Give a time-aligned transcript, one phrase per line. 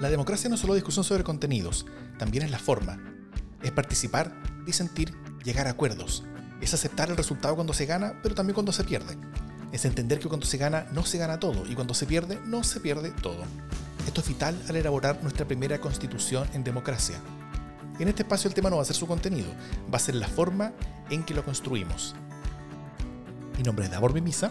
[0.00, 1.84] La democracia no es solo discusión sobre contenidos,
[2.18, 2.98] también es la forma.
[3.62, 4.32] Es participar,
[4.64, 6.24] disentir, llegar a acuerdos.
[6.62, 9.18] Es aceptar el resultado cuando se gana, pero también cuando se pierde.
[9.72, 12.64] Es entender que cuando se gana no se gana todo y cuando se pierde no
[12.64, 13.44] se pierde todo.
[14.06, 17.18] Esto es vital al elaborar nuestra primera constitución en democracia.
[17.98, 19.50] En este espacio el tema no va a ser su contenido,
[19.92, 20.72] va a ser la forma
[21.10, 22.14] en que lo construimos.
[23.58, 24.50] Mi nombre es Davor Mimisa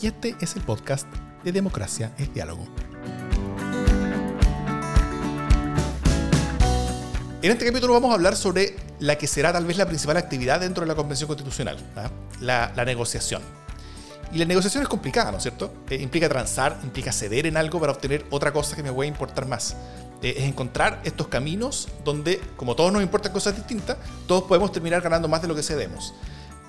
[0.00, 1.06] y este es el podcast
[1.44, 2.66] de Democracia es Diálogo.
[7.40, 10.58] En este capítulo vamos a hablar sobre la que será tal vez la principal actividad
[10.58, 12.10] dentro de la Convención Constitucional, ¿ah?
[12.40, 13.42] la, negociación.
[14.32, 15.72] Y la negociación es complicada, ¿no es cierto?
[15.88, 19.08] Eh, implica transar, implica ceder en algo para obtener otra cosa que me voy a
[19.10, 19.76] importar más.
[20.20, 25.00] Eh, es encontrar estos caminos donde, como todos nos importan cosas distintas, todos podemos terminar
[25.00, 26.14] ganando más de lo que cedemos.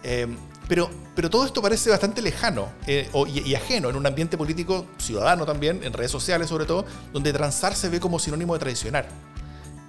[0.04, 0.28] Eh,
[0.68, 5.48] pero, pero todo esto parece bastante lejano y, y, ajeno en un ambiente político ciudadano
[5.48, 9.08] también, en redes sociales sobre todo, donde transar se ve como sinónimo de traicionar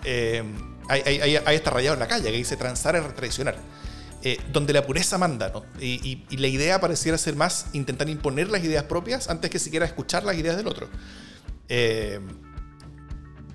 [0.04, 0.42] eh,
[0.88, 3.56] hay, hay, hay, rayado en la calle que dice transar es traicionar.
[4.22, 8.84] Eh, donde la pureza manda, y, la idea pareciera ser más intentar imponer las ideas
[8.84, 10.88] propias antes que siquiera escuchar las ideas del otro.
[11.70, 12.20] Eh,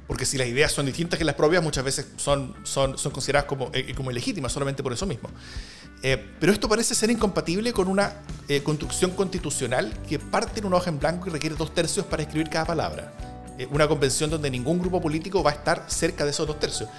[0.07, 3.47] porque si las ideas son distintas que las propias, muchas veces son, son, son consideradas
[3.47, 5.29] como, como ilegítimas solamente por eso mismo.
[6.39, 8.21] pero esto parece ser incompatible con una
[8.63, 12.49] construcción constitucional que parte en una hoja en blanco y requiere dos tercios para escribir
[12.49, 13.34] cada palabra.
[13.57, 16.89] Eh, una convención donde ningún grupo político va a estar cerca de esos dos tercios.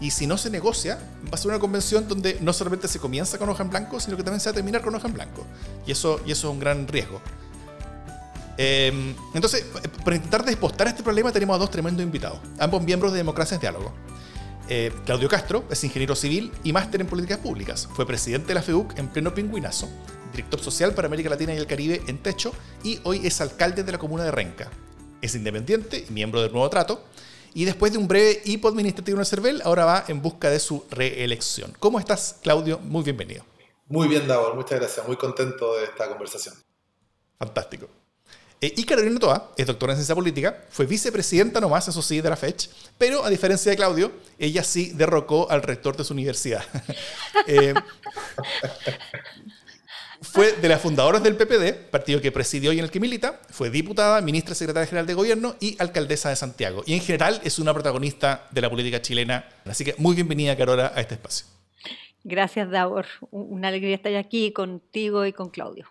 [0.00, 3.38] Y si no se negocia, va a ser una convención donde no solamente se comienza
[3.38, 5.44] con hoja en blanco, sino que también se va a terminar con hoja en blanco.
[5.86, 7.20] Y eso, y eso es un gran riesgo.
[8.58, 9.64] Em, entonces,
[10.04, 13.60] para intentar despostar este problema, tenemos a dos tremendos invitados, ambos miembros de Democracia en
[13.60, 13.92] Diálogo.
[14.68, 17.88] Eh, Claudio Castro es ingeniero civil y máster en políticas públicas.
[17.94, 19.88] Fue presidente de la FEUC en pleno pingüinazo,
[20.32, 23.92] director social para América Latina y el Caribe en Techo y hoy es alcalde de
[23.92, 24.70] la comuna de Renca
[25.26, 27.02] es independiente y miembro del nuevo trato.
[27.54, 30.60] Y después de un breve hipo administrativo en el CERVEL, ahora va en busca de
[30.60, 31.72] su reelección.
[31.78, 32.78] ¿Cómo estás, Claudio?
[32.80, 33.44] Muy bienvenido.
[33.88, 34.54] Muy bien, Davor.
[34.54, 35.06] Muchas gracias.
[35.06, 36.54] Muy contento de esta conversación.
[37.38, 37.88] Fantástico.
[38.60, 42.30] Eh, y Carolina Toa es doctora en ciencia política, fue vicepresidenta nomás, eso sí, de
[42.30, 46.64] la FECH, pero a diferencia de Claudio, ella sí derrocó al rector de su universidad.
[47.46, 47.74] eh,
[50.26, 53.40] fue de las fundadoras del PPD, partido que presidió y en el que milita.
[53.50, 56.82] Fue diputada, ministra secretaria general de gobierno y alcaldesa de Santiago.
[56.86, 59.48] Y en general es una protagonista de la política chilena.
[59.64, 61.46] Así que muy bienvenida, Carola, a este espacio.
[62.24, 63.06] Gracias, Davor.
[63.30, 65.88] Una alegría estar aquí contigo y con Claudio.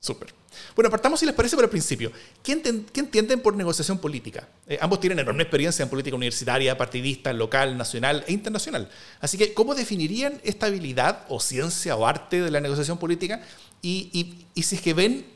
[0.00, 0.37] Súper.
[0.74, 2.12] Bueno, partamos si les parece por el principio.
[2.42, 4.48] ¿Qué, entienden por negociación política?
[4.66, 8.88] Eh, ambos tienen enorme experiencia en política universitaria, partidista, local, nacional e internacional.
[9.20, 13.42] Así que, ¿cómo definirían esta habilidad o ciencia o arte de la negociación política?
[13.82, 15.26] Y, si es que ven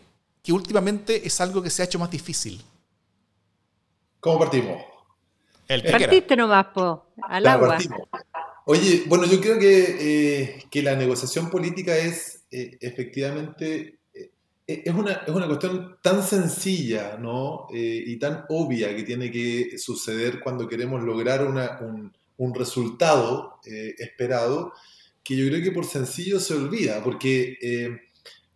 [0.43, 2.61] que últimamente es algo que se ha hecho más difícil.
[4.21, 4.83] ¿Cómo partimos?
[5.69, 7.79] El Partiste nomás, po, al agua.
[8.65, 13.99] Oye, bueno, yo creo que, eh, la negociación política es eh, efectivamente
[14.67, 17.67] es una, es una cuestión tan sencilla ¿no?
[17.75, 23.59] Eh, y tan obvia que tiene que suceder cuando queremos lograr una, un, un, resultado
[23.67, 24.73] eh, esperado,
[25.25, 28.01] que yo creo que por sencillo se olvida, porque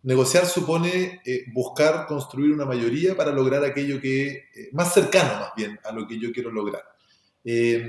[0.03, 1.21] negociar supone
[1.53, 6.19] buscar construir una mayoría para lograr aquello que, más cercano más bien a lo que
[6.19, 6.83] yo quiero lograr.
[7.43, 7.81] y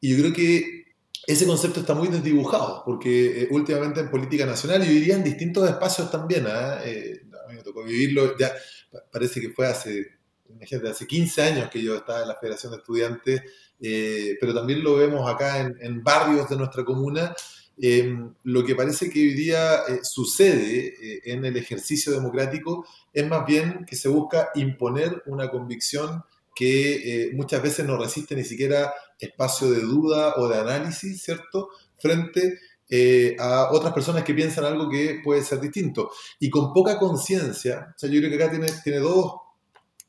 [0.00, 0.82] yo creo que
[1.26, 6.10] ese concepto está muy desdibujado, porque últimamente en política nacional, yo diría en distintos espacios
[6.10, 6.80] también, ¿ah?
[7.84, 8.52] Vivirlo, ya
[9.10, 10.06] parece que fue hace,
[10.48, 13.42] imagínate, hace 15 años que yo estaba en la Federación de Estudiantes,
[13.80, 17.34] eh, pero también lo vemos acá en, barrios de nuestra comuna.
[17.80, 23.26] Em, lo que parece que hoy día eh, sucede eh, en el ejercicio democrático es
[23.26, 26.22] más bien que se busca imponer una convicción
[26.54, 31.70] que muchas veces no resiste ni siquiera espacio de duda o de análisis, ¿cierto?
[31.98, 32.58] Frente
[32.94, 36.10] eh, a otras personas que piensan algo que puede ser distinto.
[36.38, 39.32] Y con poca conciencia, o sea, yo creo que acá tiene, tiene dos,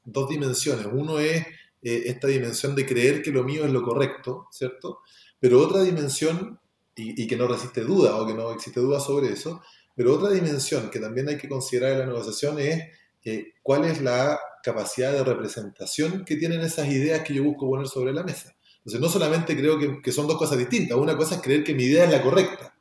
[0.03, 0.87] dos dimensiones.
[0.91, 1.47] Uno es
[1.81, 4.99] eh, esta dimensión de creer que lo mío es lo correcto, ¿cierto?
[5.39, 6.59] Pero otra dimensión,
[6.93, 9.61] y, que no resiste duda o que no existe duda sobre eso,
[9.95, 12.83] pero otra dimensión que también hay que considerar en la negociación es
[13.23, 17.87] eh, cuál es la capacidad de representación que tienen esas ideas que yo busco poner
[17.87, 18.53] sobre la mesa.
[18.79, 20.97] Entonces, no solamente creo que, que, son dos cosas distintas.
[20.97, 22.72] Una cosa es creer que mi idea es la correcta.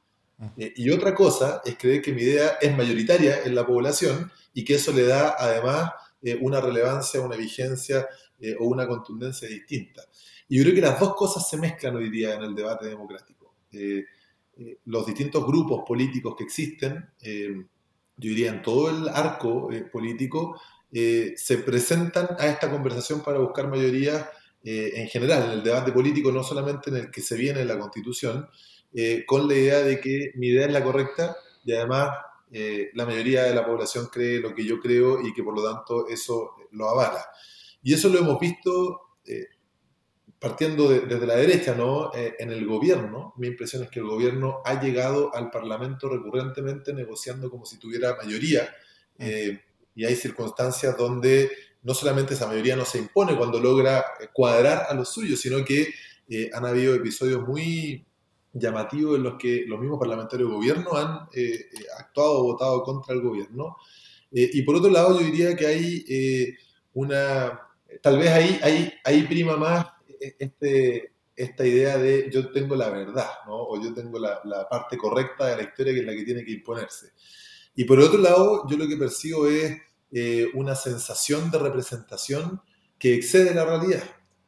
[0.57, 4.65] Eh, y otra cosa es creer que mi idea es mayoritaria en la población y
[4.65, 5.93] que eso le da además
[6.23, 8.07] eh, una relevancia, una vigencia
[8.41, 10.03] eh, o una contundencia distinta.
[10.49, 13.55] Y yo creo que las dos cosas se mezclan hoy día en el debate democrático.
[14.85, 17.65] los distintos grupos políticos que existen, yo
[18.17, 20.61] diría en todo el arco político,
[20.93, 24.29] se presentan a esta conversación para buscar mayoría
[24.63, 27.79] en general, en el debate político, no solamente en el que se viene en la
[27.79, 28.47] Constitución,
[29.27, 32.11] con la idea de que mi idea es la correcta y además
[32.93, 36.09] la mayoría de la población cree lo que yo creo y que por lo tanto
[36.09, 37.25] eso lo avala.
[37.83, 39.17] Y eso lo hemos visto
[40.43, 42.13] partiendo desde la derecha, ¿no?
[42.13, 46.93] Eh, en el gobierno, mi impresión es que el gobierno ha llegado al Parlamento recurrentemente
[46.93, 48.63] negociando como si tuviera mayoría,
[49.19, 49.23] mm.
[49.23, 49.61] eh,
[49.95, 51.49] y hay circunstancias donde
[51.83, 55.95] no solamente esa mayoría no se impone cuando logra cuadrar a los suyos, sino que
[56.29, 58.05] eh, han habido episodios muy
[58.53, 61.29] llamativos en los que los mismos parlamentarios del gobierno han
[61.99, 63.77] actuado o votado contra el gobierno.
[64.31, 66.57] y por otro lado, yo diría que hay
[66.95, 67.61] una,
[68.03, 69.87] tal vez ahí, ahí, ahí prima más
[70.39, 73.63] este, esta idea de yo tengo la verdad, ¿no?
[73.63, 74.41] o yo tengo la,
[74.71, 77.13] parte correcta de la historia que es la que tiene que imponerse.
[77.75, 79.79] Y por otro lado, yo lo que percibo es
[80.13, 82.61] eh, una sensación de representación
[82.99, 84.03] que excede la realidad.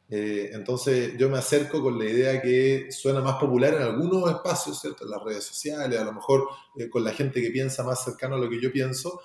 [0.09, 4.79] Eh, entonces yo me acerco con la idea que suena más popular en algunos espacios,
[4.79, 5.05] ¿cierto?
[5.05, 6.47] En las redes sociales, a lo mejor
[6.77, 9.21] eh, con la gente que piensa más cercano a lo que yo pienso,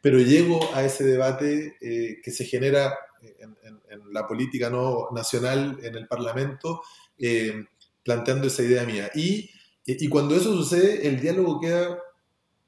[0.00, 6.06] pero llego a ese debate que se genera en, la política no nacional, en el
[6.06, 6.82] Parlamento,
[7.18, 7.66] eh,
[8.02, 9.10] planteando esa idea mía.
[9.14, 9.50] Y,
[9.84, 11.98] y, cuando eso sucede, el diálogo queda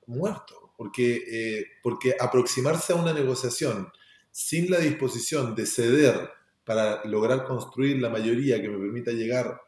[0.07, 3.91] muerto, porque, eh, porque aproximarse a una negociación
[4.31, 6.31] sin la disposición de ceder
[6.65, 9.61] para lograr construir la mayoría que me permita llegar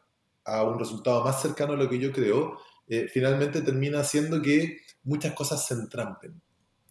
[0.43, 2.57] a un resultado más cercano a lo que yo creo,
[2.87, 6.41] eh, finalmente termina haciendo que muchas cosas se entrampen.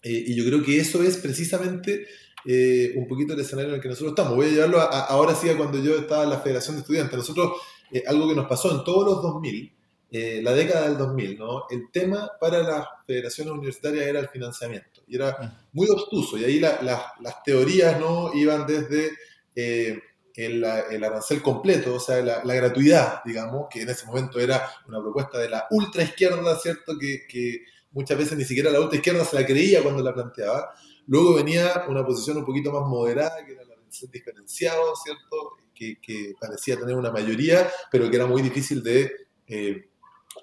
[0.06, 2.06] y yo creo que eso es precisamente
[2.46, 4.36] eh, un poquito el escenario en el que nosotros estamos.
[4.36, 7.16] Voy a llevarlo ahora sí a cuando yo estaba en la Federación de Estudiantes.
[7.16, 7.52] Nosotros,
[7.90, 9.72] eh, algo que nos pasó en todos los 2000,
[10.10, 11.64] eh, la década del 2000, ¿no?
[11.70, 15.02] el tema para las federaciones universitarias era el financiamiento.
[15.08, 15.66] Y era ah.
[15.72, 16.36] muy obtuso.
[16.36, 18.30] Y ahí las teorías ¿no?
[18.34, 19.10] iban desde
[19.54, 20.64] el,
[21.04, 25.48] arancel completo, o sea, la, gratuidad, digamos, que en ese momento era una propuesta de
[25.48, 26.98] la ultra izquierda, ¿cierto?
[26.98, 30.74] Que, que muchas veces ni siquiera la ultra izquierda se la creía cuando la planteaba
[31.06, 35.58] Luego venía una posición un poquito más moderada, que era la del diferenciado, ¿cierto?
[35.74, 39.12] Que, parecía tener una mayoría, pero que era muy difícil de
[39.46, 39.88] eh,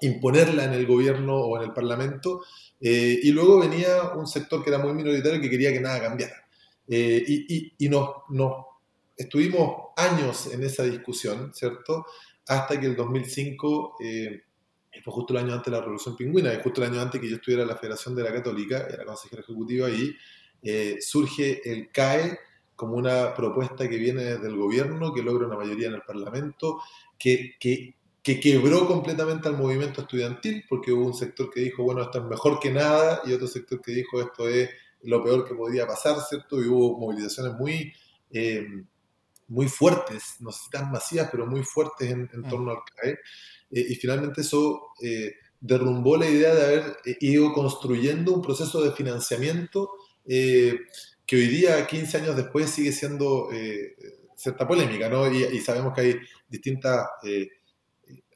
[0.00, 2.42] imponerla en el gobierno o en el parlamento.
[2.80, 6.46] Eh, y luego venía un sector que era muy minoritario que quería que nada cambiara.
[6.88, 8.08] Eh, y, y, nos,
[9.22, 12.06] estuvimos años en esa discusión, ¿cierto?
[12.46, 13.96] Hasta que el 2005
[15.00, 17.28] fue justo el año antes de la Revolución Pingüina, y justo el año antes que
[17.28, 20.14] yo estuviera en la Federación de la Católica, era consejero ejecutivo ahí,
[20.62, 22.38] eh, surge el CAE
[22.76, 26.80] como una propuesta que viene desde el gobierno, que logra una mayoría en el Parlamento,
[27.18, 32.02] que, que, que, quebró completamente al movimiento estudiantil, porque hubo un sector que dijo, bueno,
[32.02, 34.70] esto es mejor que nada, y otro sector que dijo, esto es
[35.02, 36.62] lo peor que podía pasar, ¿cierto?
[36.62, 37.92] Y hubo movilizaciones muy,
[38.30, 38.66] eh,
[39.52, 42.48] muy fuertes, no sé si tan masivas, pero muy fuertes en, mm.
[42.48, 43.12] torno al CAE.
[43.70, 44.88] Eh, y finalmente eso
[45.62, 49.90] derrumbó la idea de haber ido construyendo un proceso de financiamiento
[50.26, 50.80] eh,
[51.24, 53.94] que hoy día, 15 años después, sigue siendo eh,
[54.36, 55.32] cierta polémica, ¿no?
[55.32, 56.16] Y, sabemos que hay
[56.48, 57.48] distintas eh,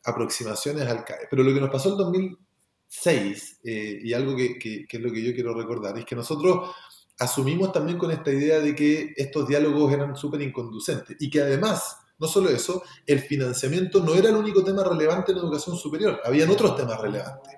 [0.04, 1.26] aproximaciones al CAE.
[1.28, 5.34] Pero lo que nos pasó en 2006, y algo que, que, es lo que yo
[5.34, 6.70] quiero recordar, es que nosotros
[7.18, 11.98] asumimos también con esta idea de que estos diálogos eran súper inconducentes y que además,
[12.18, 16.50] no solo eso, el financiamiento no era el único tema relevante en educación superior, habían
[16.50, 17.54] otros temas relevantes.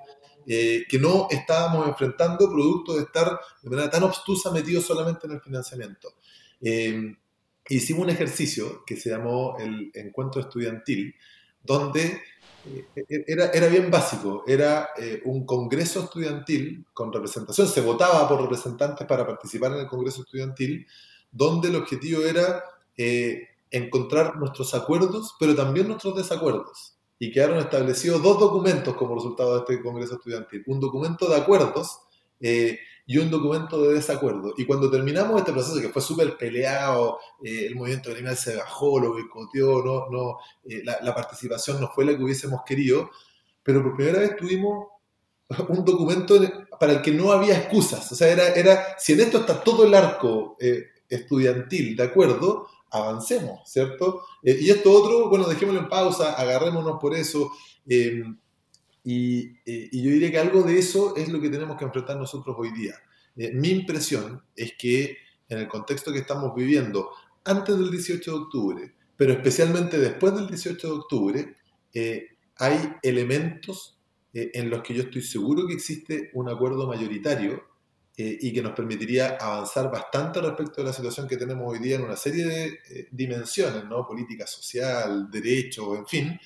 [0.51, 5.35] Eh, que no estábamos enfrentando producto de estar de manera tan obstusa metidos solamente en
[5.35, 6.15] el financiamiento.
[6.63, 7.17] Eh,
[7.69, 11.15] hicimos un ejercicio que se llamó el encuentro estudiantil,
[11.63, 12.23] donde
[13.27, 14.91] era, era, bien básico, era
[15.25, 20.87] un congreso estudiantil con representación, se votaba por representantes para participar en el congreso estudiantil,
[21.31, 22.63] donde el objetivo era
[23.71, 29.61] encontrar nuestros acuerdos, pero también nuestros desacuerdos y quedaron establecidos dos documentos como resultado de
[29.61, 30.63] este Congreso Estudiantil.
[30.67, 32.01] Un documento de acuerdos
[32.41, 34.55] eh, y un documento de desacuerdo.
[34.57, 39.01] Y cuando terminamos este proceso, que fue súper peleado, eh, el movimiento criminal se bajó,
[39.01, 40.37] lo boicoteó, no, no,
[40.69, 43.11] eh, la, participación no fue la que hubiésemos querido,
[43.63, 44.89] pero por primera vez tuvimos
[45.69, 46.39] un documento
[46.79, 48.13] para el que no había excusas.
[48.13, 50.57] O sea, era, era si en esto está todo el arco
[51.09, 54.23] estudiantil de acuerdo, avancemos, ¿cierto?
[54.43, 57.51] Eh, y esto otro, bueno, dejémoslo en pausa, agarrémonos por eso.
[59.05, 62.17] Y, eh, y, yo diría que algo de eso es lo que tenemos que enfrentar
[62.17, 62.95] nosotros hoy día.
[63.37, 65.17] Eh, mi impresión es que
[65.49, 67.11] en el contexto que estamos viviendo,
[67.45, 71.55] antes del 18 de octubre, pero especialmente después del 18 de octubre,
[72.57, 73.99] hay elementos
[74.33, 77.69] en los que yo estoy seguro que existe un acuerdo mayoritario
[78.21, 81.95] eh, y que nos permitiría avanzar bastante respecto a la situación que tenemos hoy día
[81.95, 84.05] en una serie de eh, dimensiones, ¿no?
[84.05, 86.41] Política social, derecho, en fin,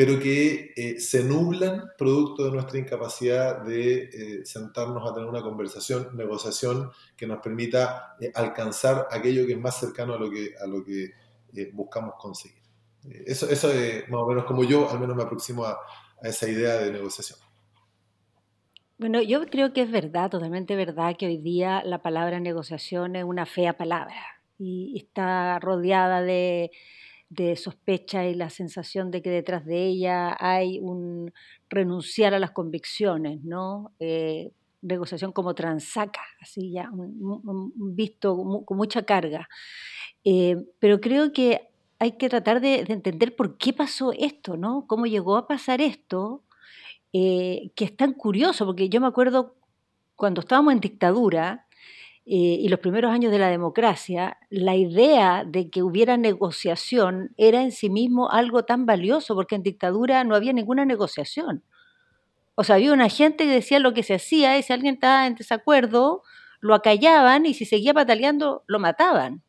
[0.00, 6.90] pero que se nublan producto de nuestra incapacidad de sentarnos a tener una conversación, negociación
[7.18, 11.12] que nos permita alcanzar aquello que es más cercano a lo que, a lo que
[11.74, 12.62] buscamos conseguir.
[13.26, 15.78] Eso, eso es más o menos como yo, al menos me aproximo a,
[16.22, 17.38] esa idea de negociación.
[18.96, 23.24] Bueno, yo creo que es verdad, totalmente verdad, que hoy día la palabra negociación es
[23.24, 24.16] una fea palabra
[24.58, 26.70] y está rodeada de,
[27.56, 31.32] sospecha y la sensación de que detrás de ella hay un
[31.68, 33.92] renunciar a las convicciones, ¿no?
[34.00, 36.90] Eh, negociación como transaca, así ya,
[37.76, 39.48] visto con mucha carga.
[40.24, 41.68] Eh, pero creo que
[41.98, 44.86] hay que tratar de, entender por qué pasó esto, ¿no?
[44.86, 46.42] Cómo llegó a pasar esto,
[47.12, 49.54] eh, que es tan curioso, porque yo me acuerdo
[50.16, 51.66] cuando estábamos en dictadura
[52.32, 57.60] eh, y los primeros años de la democracia, la idea de que hubiera negociación era
[57.60, 61.64] en sí mismo algo tan valioso, porque en dictadura no había ninguna negociación.
[62.54, 65.26] O sea, había una gente que decía lo que se hacía y si alguien estaba
[65.26, 66.22] en desacuerdo,
[66.60, 69.42] lo acallaban y si seguía pataleando, lo mataban.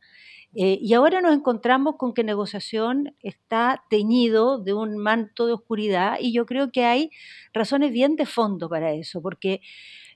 [0.55, 6.17] Eh, y ahora nos encontramos con que negociación está teñido de un manto de oscuridad
[6.19, 7.11] y yo creo que hay
[7.53, 9.61] razones bien de fondo para eso, porque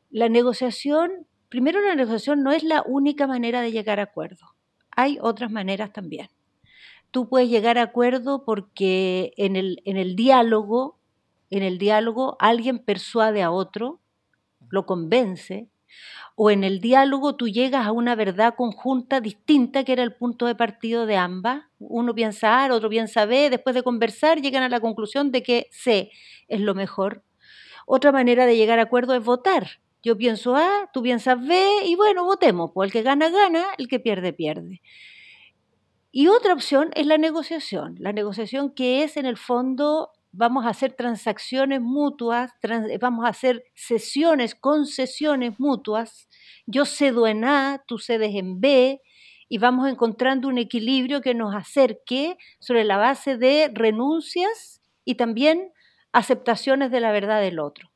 [0.09, 4.55] la negociación, primero la negociación no es la única manera de llegar a acuerdo,
[4.91, 6.29] hay otras maneras también.
[7.11, 10.97] Tú puedes llegar a acuerdo porque en el, en el diálogo,
[11.49, 13.99] en el diálogo alguien persuade a otro,
[14.69, 15.69] lo convence,
[16.35, 20.45] o en el diálogo tú llegas a una verdad conjunta distinta que era el punto
[20.45, 21.63] de partido de ambas.
[21.79, 25.67] Uno piensa A, otro piensa B, después de conversar llegan a la conclusión de que
[25.71, 26.11] C
[26.49, 27.23] es lo mejor.
[27.85, 29.79] Otra manera de llegar a acuerdo es votar.
[30.05, 32.69] Yo pienso A, tú piensas B y bueno, votemos.
[32.75, 34.83] Pues el que gana, gana, el que pierde, pierde.
[36.11, 37.95] Y otra opción es la negociación.
[37.97, 42.51] La negociación que es en el fondo vamos a hacer transacciones mutuas,
[43.01, 46.29] vamos a hacer sesiones, concesiones mutuas.
[46.67, 49.01] Yo cedo en A, tú cedes en B,
[49.49, 55.71] y vamos encontrando un equilibrio que nos acerque sobre la base de renuncias y también
[56.11, 57.89] aceptaciones de la verdad del otro.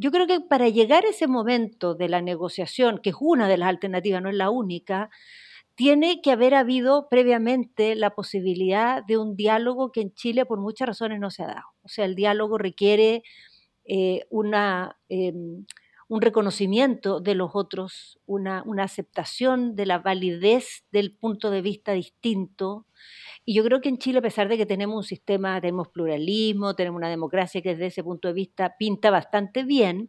[0.00, 3.56] Yo creo que para llegar a ese momento de la negociación, que es una de
[3.58, 5.10] las alternativas, no es la única,
[5.74, 10.88] tiene que haber habido previamente la posibilidad de un diálogo que en Chile por muchas
[10.88, 11.66] razones no se ha dado.
[11.82, 13.22] O sea, el diálogo requiere
[13.86, 15.66] eh, una, em,
[16.08, 22.86] un reconocimiento de los otros, una, aceptación de la validez del punto de vista distinto.
[23.44, 26.74] Y yo creo que en Chile, a pesar de que tenemos un sistema, tenemos pluralismo,
[26.74, 30.08] tenemos una democracia que desde ese punto de vista pinta bastante bien,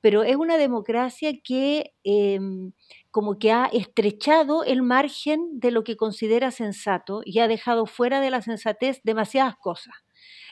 [0.00, 2.72] pero es una democracia que em,
[3.10, 8.20] como que ha estrechado el margen de lo que considera sensato y ha dejado fuera
[8.20, 10.03] de la sensatez demasiadas cosas.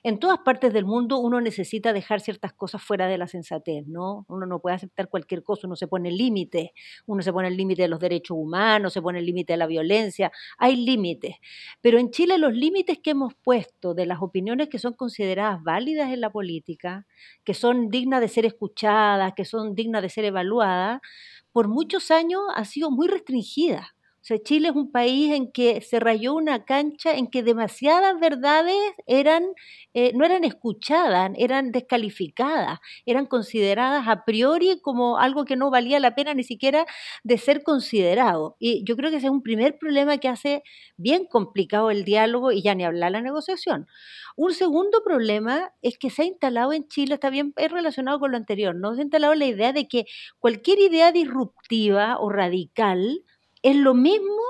[0.04, 4.26] En todas partes del mundo uno necesita dejar ciertas cosas fuera de la sensatez, ¿no?
[4.28, 6.71] Uno no puede aceptar cualquier cosa, uno se pone límites,
[7.06, 9.66] uno se pone el límite de los derechos humanos, se pone el límite de la
[9.68, 11.37] violencia, hay límites.
[11.80, 16.12] Pero en Chile los límites que hemos puesto de las opiniones que son consideradas válidas
[16.12, 17.06] en la política,
[17.44, 21.00] que son dignas de ser escuchadas, que son dignas de ser evaluadas,
[21.52, 23.94] por muchos años ha sido muy restringida.
[24.23, 28.21] O sea, Chile es un país en que se rayó una cancha en que demasiadas
[28.21, 28.76] verdades
[29.07, 29.43] eran,
[29.95, 35.99] eh, no eran escuchadas, eran descalificadas, eran consideradas a priori como algo que no valía
[35.99, 36.87] la pena ni siquiera
[37.25, 38.57] de ser considerado.
[38.61, 40.62] Y yo creo que ese es un primer problema que hace
[40.97, 43.88] bien complicado el diálogo y ya ni hablar la negociación.
[44.37, 48.37] Un segundo problema es que se ha instalado en Chile, está bien relacionado con lo
[48.37, 48.95] anterior, ¿no?
[48.95, 50.07] Se ha instalado la idea de que
[50.38, 53.23] cualquier idea disruptiva o radical,
[53.62, 54.42] es lo mismo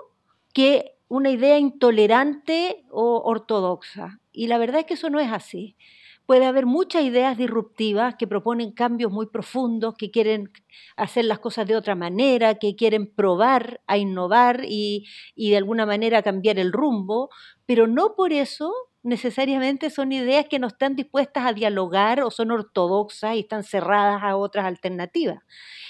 [0.53, 4.21] que una idea intolerante o ortodoxa.
[4.33, 5.77] Y la verdad es que eso no es así.
[6.25, 10.51] Puede haber muchas ideas disruptivas que proponen cambios muy profundos, que quieren
[10.97, 15.85] hacer las cosas de otra manera, que quieren probar a innovar y, y de alguna
[15.85, 17.29] manera cambiar el rumbo,
[17.67, 22.53] pero no por eso necesariamente son ideas que no están dispuestas a dialogar o son
[22.53, 25.41] ortodoxas y están cerradas a otras alternativas.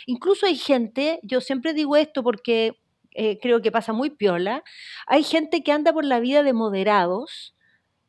[0.06, 2.81] Incluso hay gente, yo siempre digo esto porque
[3.14, 4.62] eh, creo que pasa muy piola,
[5.06, 7.54] hay gente que anda por la vida de moderados,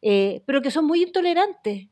[0.02, 1.88] eh, pero que son muy intolerantes.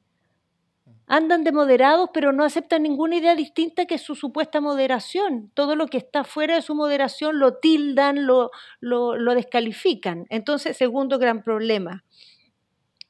[1.08, 5.52] Andan de moderados, pero no aceptan ninguna idea distinta que su supuesta moderación.
[5.54, 10.26] Todo lo que está fuera de su moderación lo tildan, lo, lo, lo descalifican.
[10.30, 12.06] Entonces, segundo gran problema.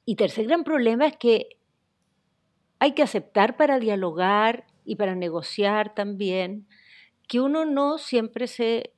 [0.04, 1.50] Y tercer gran problema es que
[2.80, 6.68] hay que aceptar para dialogar y para negociar también
[7.28, 8.94] que uno no siempre se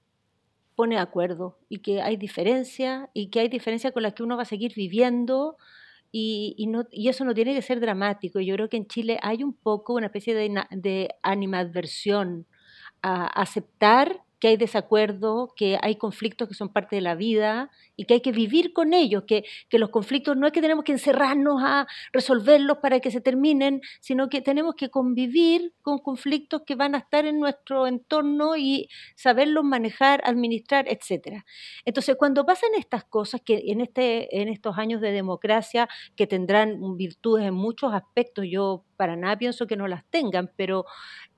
[0.76, 4.44] pone acuerdo y que hay diferencia y que hay diferencia con las que uno va
[4.44, 5.58] a seguir viviendo
[6.12, 6.56] y,
[6.92, 8.40] y eso no tiene que ser dramático.
[8.40, 12.46] Yo creo que en Chile hay un poco una especie de, de animadversión
[13.02, 18.04] a aceptar que hay desacuerdo, que hay conflictos que son parte de la vida y
[18.04, 20.92] que hay que vivir con ellos, que, que, los conflictos no es que tenemos que
[20.92, 26.76] encerrarnos a resolverlos para que se terminen, sino que tenemos que convivir con conflictos que
[26.76, 31.46] van a estar en nuestro entorno y saberlos manejar, administrar, etc.
[31.86, 36.98] Entonces, cuando pasan estas cosas, que en, este, en estos años de democracia, que tendrán
[36.98, 40.86] virtudes en muchos aspectos, yo para nada pienso que no las tengan, pero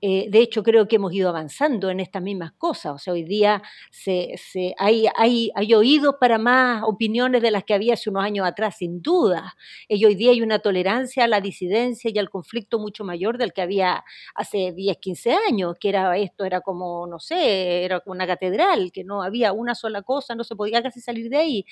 [0.02, 2.92] eh, de hecho creo que hemos ido avanzando en estas mismas cosas.
[2.94, 4.34] O sea, hoy día se,
[4.78, 8.76] hay, hay, hay oídos para más opiniones de las que había hace unos años atrás,
[8.78, 9.56] sin duda.
[9.88, 13.52] Y hoy día hay una tolerancia a la disidencia y al conflicto mucho mayor del
[13.52, 18.12] que había hace 10, 15 años, que era esto, era como, no sé, era como
[18.14, 21.66] una catedral, que no había una sola cosa, no se podía casi salir de ahí.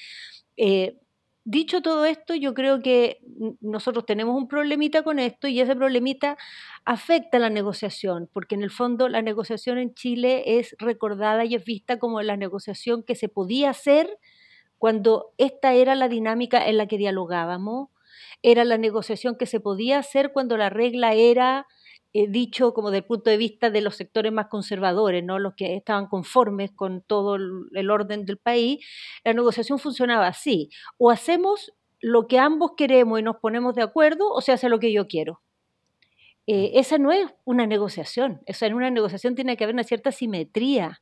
[0.57, 0.97] Eh,
[1.47, 3.21] Dicho todo esto, yo creo que
[3.61, 6.39] nosotros tenemos un problemita con esto y ese problemita
[6.87, 11.63] afecta la negociación, porque en el fondo la negociación en Chile es recordada y es
[11.65, 14.19] vista como la negociación que se podía hacer
[14.79, 17.91] cuando esta era la dinámica en la que dialogábamos,
[18.43, 21.67] era la negociación que se podía hacer cuando la regla era
[22.15, 25.39] dicho como desde el punto de vista de los sectores más conservadores, ¿no?
[25.39, 28.85] los que estaban conformes con todo el orden del país,
[29.25, 30.71] la negociación funcionaba así.
[30.97, 34.79] O hacemos lo que ambos queremos y nos ponemos de acuerdo, o se hace lo
[34.79, 35.41] que yo quiero.
[36.47, 38.43] Eh, esa no es una negociación.
[38.47, 41.01] Esa en una negociación tiene que haber una cierta simetría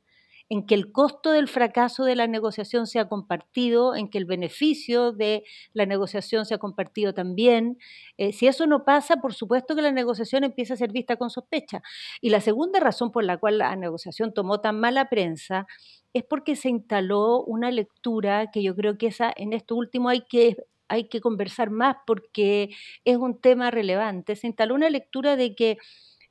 [0.49, 5.11] en que el costo del fracaso de la negociación sea compartido, en que el beneficio
[5.11, 7.77] de la negociación sea compartido también.
[8.17, 11.29] Eh, si eso no pasa, por supuesto que la negociación empieza a ser vista con
[11.29, 11.81] sospecha.
[12.21, 15.65] Y la segunda razón por la cual la negociación tomó tan mala prensa
[16.13, 20.57] es porque se instaló una lectura que yo creo que en esto último hay que
[20.89, 22.69] hay que conversar más porque
[23.03, 24.35] es un tema relevante.
[24.35, 25.77] Se instaló una lectura de que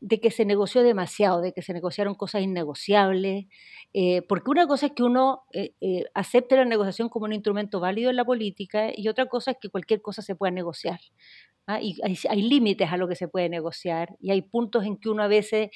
[0.03, 3.47] de que se negoció demasiado, de que se negociaron cosas innegociables,
[3.95, 7.79] eh, porque una cosa es que uno eh, eh, acepte la negociación como un instrumento
[7.79, 10.99] válido en la política y otra cosa es que cualquier cosa se pueda negociar.
[11.69, 11.81] ¿ah?
[11.81, 15.23] Y hay, límites a lo que se puede negociar y hay puntos en que uno
[15.23, 15.71] a veces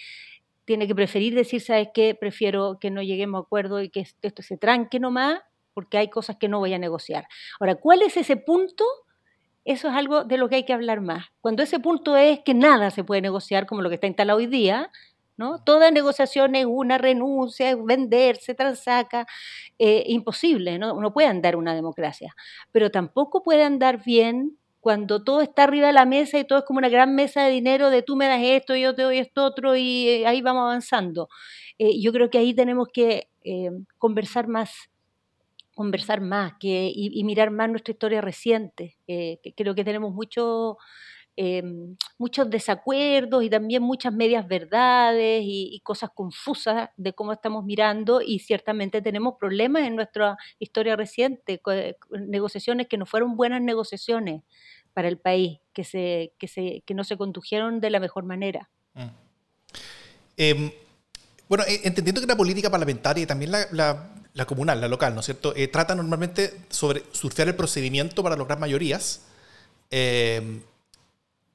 [0.64, 2.16] tiene que preferir decir, ¿sabes qué?
[2.16, 5.40] Prefiero que no lleguemos a acuerdo y que esto se tranque nomás,
[5.72, 7.28] porque hay cosas que no voy a negociar.
[7.60, 8.84] Ahora, ¿cuál es ese punto?
[9.66, 11.26] Eso es algo de lo que hay que hablar más.
[11.40, 14.46] Cuando ese punto es que nada se puede negociar como lo que está instalado hoy
[14.46, 14.90] día,
[15.36, 15.62] ¿no?
[15.64, 19.26] Toda negociación es una renuncia, es vender, se transaca,
[19.78, 20.98] eh, imposible, ¿no?
[21.00, 22.34] no puede andar una democracia.
[22.70, 26.64] Pero tampoco puede andar bien cuando todo está arriba de la mesa y todo es
[26.64, 29.44] como una gran mesa de dinero de tú me das esto, yo te doy esto
[29.44, 31.28] otro y eh, ahí vamos avanzando.
[31.78, 33.28] Eh, yo creo que ahí tenemos que
[33.98, 34.90] conversar más
[35.76, 38.96] conversar más que, y, mirar más nuestra historia reciente.
[39.06, 40.78] que creo que tenemos mucho,
[41.36, 48.22] em, muchos desacuerdos y también muchas medias verdades y, cosas confusas de cómo estamos mirando
[48.22, 51.60] y ciertamente tenemos problemas en nuestra historia reciente,
[52.26, 54.44] negociaciones que no fueron buenas negociaciones
[54.94, 58.70] para el país, que, se, que, se, que no se condujeron de la mejor manera.
[58.94, 59.08] Mm.
[60.38, 60.70] Em,
[61.50, 65.26] bueno, eh, entendiendo que la política parlamentaria y también la comunal, la local, ¿no es
[65.26, 65.54] cierto?
[65.56, 69.22] Eh, trata normalmente sobre surfear el procedimiento para lograr mayorías,
[69.90, 70.60] eh,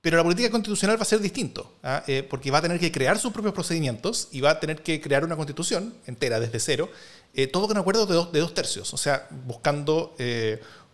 [0.01, 2.03] pero la política constitucional va a ser distinto, ¿ah?
[2.07, 4.99] eh, porque va a tener que crear sus propios procedimientos y va a tener que
[4.99, 6.89] crear una constitución entera desde cero,
[7.53, 10.15] todo con acuerdos de dos, de dos tercios, o sea, buscando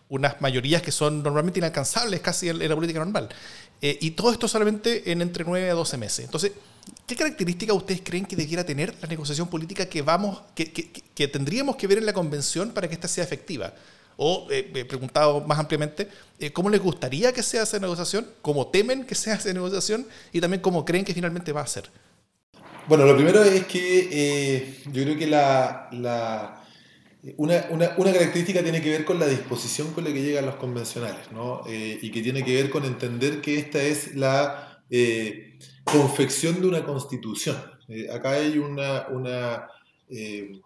[0.10, 3.30] unas mayorías que son normalmente inalcanzables casi en, la política normal.
[3.82, 6.26] y todo esto solamente en entre 9 a 12 meses.
[6.26, 6.52] Entonces,
[7.06, 11.76] ¿Qué características ustedes creen que debiera tener la negociación política que, vamos, que, que, tendríamos
[11.76, 13.74] que ver en la convención para que esta sea efectiva?
[14.18, 16.08] O, eh, eh, preguntado más ampliamente,
[16.40, 18.28] eh, ¿cómo les gustaría que sea esa negociación?
[18.42, 20.08] ¿Cómo temen que sea esa negociación?
[20.32, 21.90] Y también cómo creen que finalmente va a ser.
[22.88, 26.64] Bueno, lo primero es que yo creo que la,
[27.36, 31.32] una, una, característica tiene que ver con la disposición con la que llegan los convencionales,
[31.34, 31.64] ¿no?
[31.68, 34.84] y que tiene que ver con entender que esta es la
[35.92, 37.58] confección de una constitución.
[37.88, 39.68] Eh, acá hay una,
[40.10, 40.62] eh,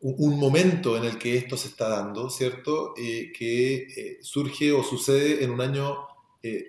[0.00, 2.94] un momento en el que esto se está dando, ¿cierto?
[2.96, 6.08] Eh, que surge o sucede en un año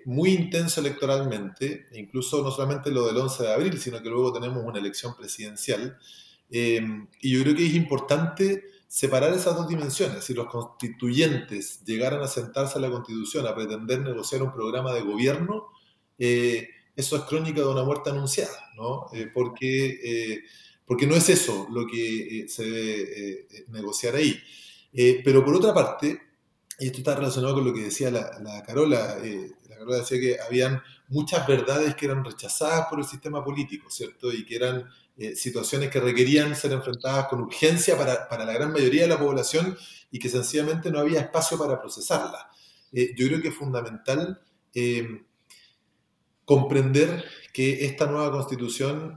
[0.06, 4.64] muy intenso electoralmente, incluso no solamente lo del 11 de abril, sino que luego tenemos
[4.64, 5.98] una elección presidencial.
[6.48, 10.24] y yo creo que es importante separar esas dos dimensiones.
[10.24, 15.02] Si los constituyentes llegaran a sentarse a la constitución a pretender negociar un programa de
[15.02, 15.66] gobierno,
[16.96, 19.06] eso es crónica de una muerte anunciada, ¿no?
[19.12, 20.44] Eh, porque, eh,
[20.84, 24.40] porque no es eso lo que se debe negociar ahí.
[25.24, 26.20] pero por otra parte,
[26.78, 29.18] y esto está relacionado con lo que decía la, la Carola,
[29.68, 34.32] la Carola decía que habían muchas verdades que eran rechazadas por el sistema político, ¿cierto?
[34.32, 38.70] Y que eran eh, situaciones que requerían ser enfrentadas con urgencia para, para, la gran
[38.70, 39.74] mayoría de la población
[40.10, 42.42] y que sencillamente no había espacio para procesarlas.
[42.92, 44.40] Eh, yo creo que es fundamental
[44.74, 45.24] eh,
[46.46, 49.14] comprender que esta nueva constitución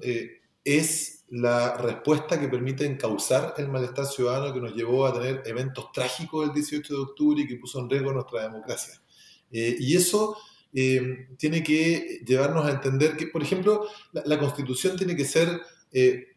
[0.66, 5.92] es la respuesta que permite encauzar el malestar ciudadano que nos llevó a tener eventos
[5.94, 9.02] trágicos el 18 de octubre y que puso en riesgo nuestra democracia.
[9.52, 10.36] y eso
[10.72, 15.62] tiene que llevarnos a entender que, por ejemplo, la, constitución tiene que ser
[15.92, 16.36] eh,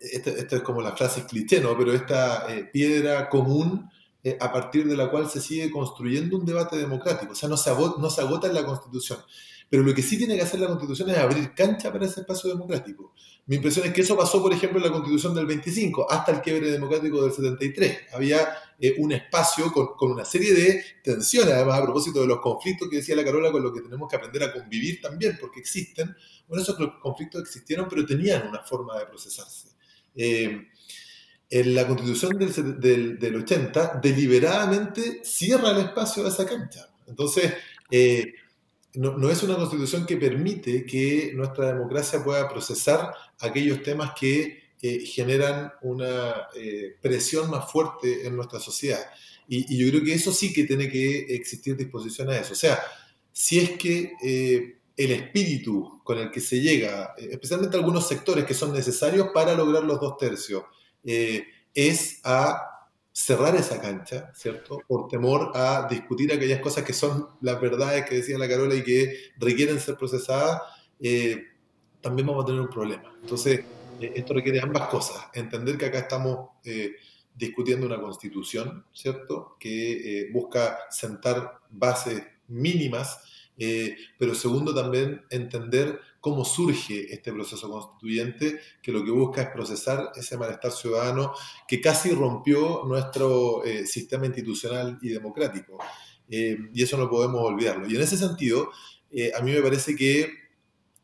[0.00, 1.76] esta, es como la frase cliché, ¿no?
[1.76, 3.88] Pero esta eh, piedra común
[4.24, 7.32] eh, a partir de la cual se sigue construyendo un debate democrático.
[7.32, 9.18] O sea, no se, no se agota en la Constitución.
[9.70, 12.50] Pero lo que sí tiene que hacer la Constitución es abrir cancha para ese espacio
[12.50, 13.14] democrático.
[13.46, 16.40] Mi impresión es que eso pasó, por ejemplo, en la Constitución del 25, hasta el
[16.40, 17.98] quiebre democrático del 73.
[18.12, 18.48] Había
[18.98, 23.14] un espacio con, una serie de tensiones, además a propósito de los conflictos que decía
[23.14, 26.16] la Carola, con los que tenemos que aprender a convivir también, porque existen,
[26.48, 29.68] bueno, esos conflictos existieron, pero tenían una forma de procesarse.
[30.16, 30.66] Eh,
[31.50, 36.88] la constitución del, del, 80, deliberadamente cierra el espacio a esa cancha.
[37.06, 37.52] Entonces,
[37.90, 38.34] eh,
[38.94, 45.00] no, es una constitución que permite que nuestra democracia pueda procesar aquellos temas que eh,
[45.00, 46.48] generan una
[47.00, 49.04] presión más fuerte en nuestra sociedad.
[49.48, 52.52] Y, yo creo que eso sí que tiene que existir disposición a eso.
[52.52, 52.80] O sea,
[53.32, 54.12] si es que
[55.00, 59.54] el espíritu con el que se llega, eh, especialmente algunos sectores que son necesarios para
[59.54, 60.64] lograr los dos tercios,
[61.02, 62.79] eh, es a
[63.22, 64.80] cerrar esa cancha, ¿cierto?
[64.86, 68.82] Por temor a discutir aquellas cosas que son las verdades que decía la Carola y
[68.82, 70.62] que requieren ser procesadas,
[71.00, 71.44] eh,
[72.00, 73.12] también vamos a tener un problema.
[73.20, 73.64] Entonces,
[74.00, 75.26] esto requiere ambas cosas.
[75.34, 76.48] Entender que acá estamos
[77.34, 79.56] discutiendo una constitución, ¿cierto?
[79.60, 83.20] Que busca sentar bases mínimas
[83.62, 89.48] eh, pero segundo también entender cómo surge este proceso constituyente, que lo que busca es
[89.48, 91.32] procesar ese malestar ciudadano
[91.66, 95.78] que casi rompió nuestro eh, sistema institucional y democrático.
[96.28, 97.88] Eh, y eso no podemos olvidarlo.
[97.88, 98.70] Y en ese sentido,
[99.36, 100.30] a mí me parece que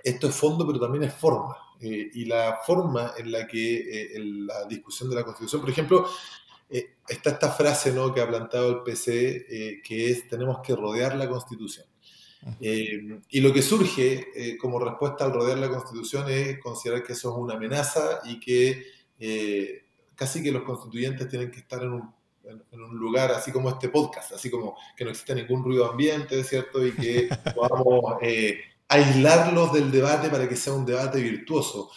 [0.05, 1.57] esto es fondo, pero también es forma.
[1.81, 6.07] y la forma en la que la discusión de la Constitución, por ejemplo,
[7.09, 8.15] está esta frase ¿no?
[8.15, 11.87] que ha plantado el PC, que es tenemos que rodear la Constitución.
[12.61, 17.13] Eh, y lo que surge eh, como respuesta al rodear la Constitución es considerar que
[17.13, 18.85] eso es una amenaza y que
[19.19, 23.69] eh, casi que los constituyentes tienen que estar en un, en, un, lugar así como
[23.69, 26.87] este podcast, así como que no existe ningún ruido ambiente, ¿cierto?
[26.87, 28.19] Y que podamos
[28.89, 31.91] aislarlos del debate para que sea un debate virtuoso.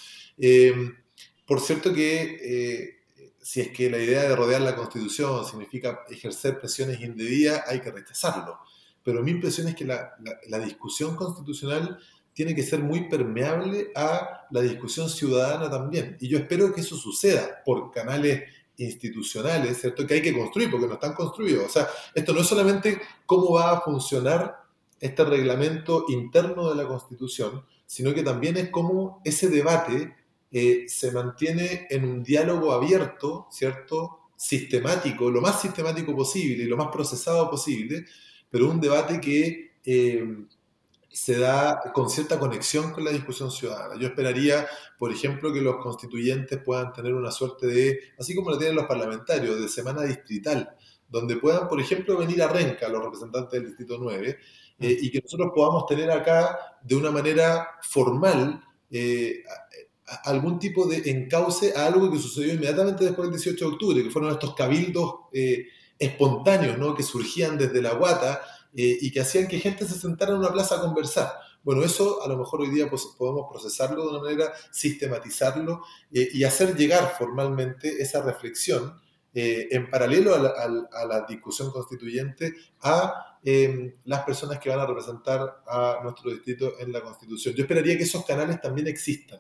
[1.45, 2.97] por cierto que
[3.41, 7.91] si es que la idea de rodear la Constitución significa ejercer presiones indebidas, hay que
[7.91, 8.59] rechazarlo
[9.03, 10.15] pero mi impresión es que la,
[10.47, 11.99] la, discusión constitucional
[12.33, 16.17] tiene que ser muy permeable a la discusión ciudadana también.
[16.19, 18.43] Y yo espero que eso suceda por canales
[18.77, 20.07] institucionales, ¿cierto?
[20.07, 21.65] Que hay que construir porque no están construidos.
[21.65, 24.63] O sea, esto no es solamente cómo va a funcionar
[24.99, 30.15] este reglamento interno de la Constitución, sino que también es cómo ese debate
[30.51, 34.31] eh, se mantiene en un diálogo abierto, ¿cierto?
[34.35, 38.05] Sistemático, lo más sistemático posible y lo más procesado posible,
[38.49, 40.45] pero un debate que eh,
[41.12, 43.99] se da con cierta conexión con la discusión ciudadana.
[43.99, 48.57] Yo esperaría, por ejemplo, que los constituyentes puedan tener una suerte de, así como lo
[48.57, 50.75] tienen los parlamentarios, de semana distrital,
[51.07, 54.38] donde puedan, por ejemplo, venir a Renca los representantes del Distrito 9
[54.79, 59.43] eh, y que nosotros podamos tener acá de una manera formal eh,
[60.25, 64.09] algún tipo de encauce a algo que sucedió inmediatamente después del 18 de octubre, que
[64.12, 65.15] fueron estos cabildos
[65.99, 66.95] espontáneos, ¿no?
[66.95, 68.41] Que surgían desde la guata
[68.73, 71.33] eh, y que hacían que gente se sentara en una plaza a conversar.
[71.62, 76.43] Bueno, eso a lo mejor hoy día podemos procesarlo de una manera, sistematizarlo eh, y
[76.45, 78.93] hacer llegar formalmente esa reflexión
[79.33, 85.63] eh, en paralelo a la, discusión constituyente a em, las personas que van a representar
[85.67, 87.53] a nuestro distrito en la Constitución.
[87.53, 89.39] Yo esperaría que esos canales también existan.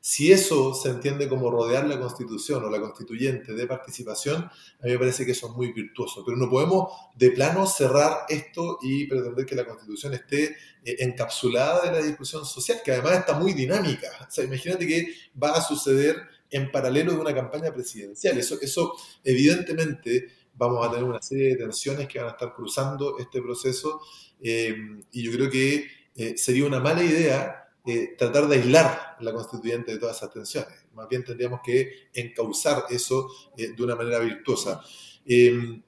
[0.00, 4.92] Si eso se entiende como rodear la constitución o la constituyente de participación, a mí
[4.92, 6.22] me parece que eso es muy virtuoso.
[6.24, 11.90] Pero no podemos de plano cerrar esto y pretender que la constitución esté eh, encapsulada
[11.90, 14.08] de la discusión social, que además está muy dinámica.
[14.38, 16.16] Imagínate que va a suceder
[16.50, 18.38] en paralelo de una campaña presidencial.
[18.38, 23.18] Eso, eso evidentemente vamos a tener una serie de tensiones que van a estar cruzando
[23.18, 24.00] este proceso
[24.40, 24.74] eh,
[25.12, 25.98] y yo creo que
[26.36, 30.84] sería una mala idea eh, tratar de aislar la constituyente de todas esas tensiones.
[30.92, 34.82] Más bien tendríamos que encauzar eso eh, de una manera virtuosa.
[35.24, 35.82] Em,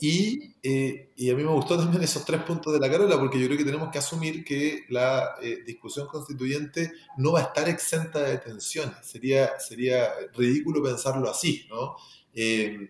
[0.00, 3.38] y, eh, y, a mí me gustó también esos tres puntos de la Carola, porque
[3.38, 5.34] yo creo que tenemos que asumir que la
[5.66, 8.96] discusión constituyente no va a estar exenta de tensiones.
[9.02, 11.96] Sería, sería ridículo pensarlo así, ¿no?
[12.32, 12.88] Em,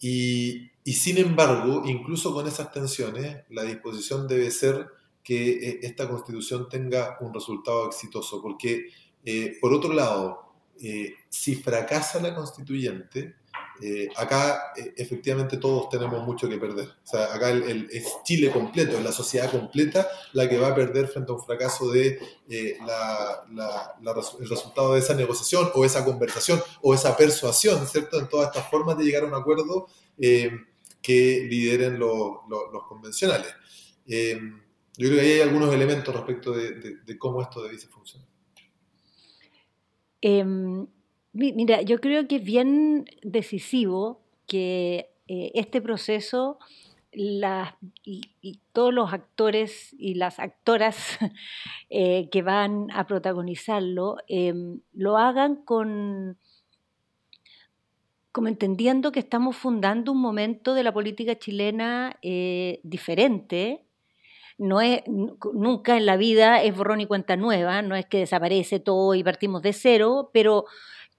[0.00, 4.86] y, y, sin embargo, incluso con esas tensiones, la disposición debe ser
[5.26, 8.92] que eh, esta constitución tenga un resultado exitoso, porque
[9.24, 13.34] eh, por otro lado, eh, si fracasa la constituyente,
[14.16, 16.88] acá efectivamente todos tenemos mucho que perder.
[16.88, 20.74] O sea, acá el, es Chile completo, es la sociedad completa la que va a
[20.74, 22.18] perder frente a un fracaso de
[22.86, 23.44] la,
[24.40, 28.18] el resultado de esa negociación o esa conversación o esa persuasión, ¿cierto?
[28.18, 33.52] En todas estas formas de llegar a un acuerdo que lideren los convencionales.
[34.96, 38.28] Yo creo que hay algunos elementos respecto de, cómo esto debe funcionar.
[40.22, 40.86] Em,
[41.32, 46.58] mira, yo creo que es bien decisivo que eh, este proceso
[47.12, 51.18] y, todos los actores y las actoras
[51.90, 56.38] eh, que van a protagonizarlo em, lo hagan con
[58.32, 63.85] como entendiendo que estamos fundando un momento de la política chilena eh, diferente,
[64.58, 68.80] no es, nunca en la vida es borrón y cuenta nueva, no es que desaparece
[68.80, 70.64] todo y partimos de cero, pero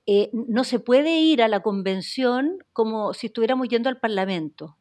[0.06, 4.78] eh, no se puede ir a la convención como si estuviéramos yendo al Parlamento.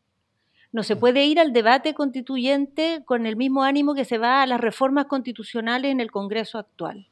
[0.73, 4.47] No se puede ir al debate constituyente con el mismo ánimo que se va a
[4.47, 7.09] las reformas constitucionales en el Congreso actual.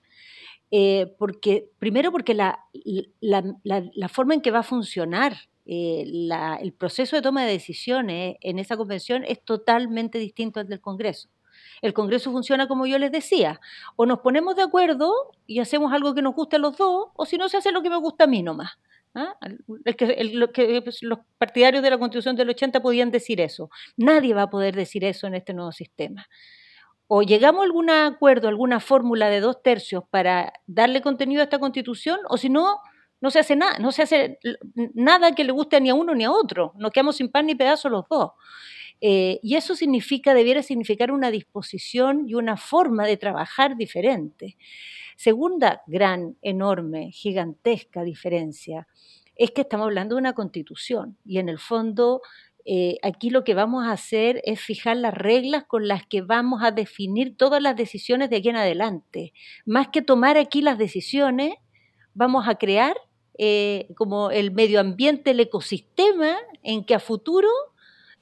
[0.70, 2.58] Eh, porque, primero porque la,
[3.20, 5.34] la, forma en que va a funcionar
[5.66, 6.04] eh,
[6.60, 11.28] el proceso de toma de decisiones en esa convención es totalmente distinto al del Congreso.
[11.82, 13.60] El Congreso funciona como yo les decía,
[13.96, 15.12] o nos ponemos de acuerdo
[15.46, 17.82] y hacemos algo que nos guste a los dos, o si no se hace lo
[17.82, 18.78] que me gusta a mí nomás.
[19.14, 19.36] ¿ah?
[19.96, 23.70] que, pues, los partidarios de la Constitución del 80 podían decir eso.
[23.96, 26.26] Nadie va a poder decir eso en este nuevo sistema.
[27.06, 31.58] O llegamos a algún acuerdo, alguna fórmula de dos tercios para darle contenido a esta
[31.58, 32.80] Constitución, o si no,
[33.24, 34.38] no se hace nada, no se hace
[34.92, 36.74] nada que le guste ni a uno ni a otro.
[36.76, 38.32] Nos quedamos sin pan ni pedazo los dos.
[39.00, 44.58] Eh, y eso significa, debiera significar una disposición y una forma de trabajar diferente.
[45.16, 48.86] Segunda gran, enorme, gigantesca diferencia
[49.36, 52.20] es que estamos hablando de una constitución y en el fondo
[52.66, 56.62] eh, aquí lo que vamos a hacer es fijar las reglas con las que vamos
[56.62, 59.32] a definir todas las decisiones de aquí en adelante.
[59.64, 61.54] Más que tomar aquí las decisiones,
[62.14, 62.96] vamos a crear
[63.38, 67.48] eh, como el medio ambiente, el ecosistema en que a futuro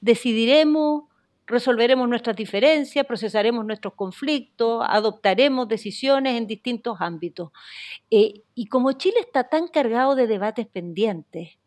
[0.01, 1.03] decidiremos,
[1.45, 7.51] resolveremos nuestras diferencias, procesaremos nuestros conflictos, adoptaremos decisiones en distintos ámbitos.
[8.09, 11.57] Eh, y como Chile está tan cargado de debates pendientes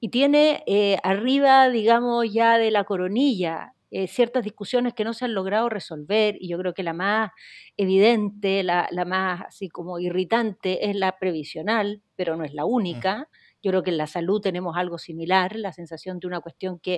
[0.00, 5.24] y tiene eh, arriba, digamos, ya de la coronilla eh, ciertas discusiones que no se
[5.24, 7.30] han logrado resolver, y yo creo que la más
[7.76, 13.28] evidente, la, la, más así como irritante es la previsional, pero no es la única.
[13.62, 16.94] Yo creo que en la salud tenemos algo similar, la sensación de una cuestión que,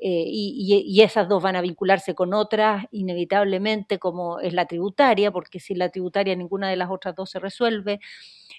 [0.00, 5.60] eh, y, esas dos van a vincularse con otras inevitablemente, como es la tributaria, porque
[5.60, 8.00] sin la tributaria ninguna de las otras dos se resuelve.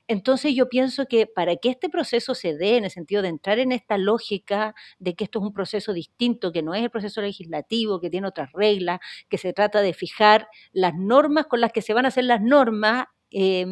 [0.07, 3.59] Entonces yo pienso que para que este proceso se dé, en el sentido de entrar
[3.59, 7.21] en esta lógica de que esto es un proceso distinto, que no es el proceso
[7.21, 11.81] legislativo, que tiene otras reglas, que se trata de fijar las normas con las que
[11.81, 13.65] se van a hacer las normas, eh,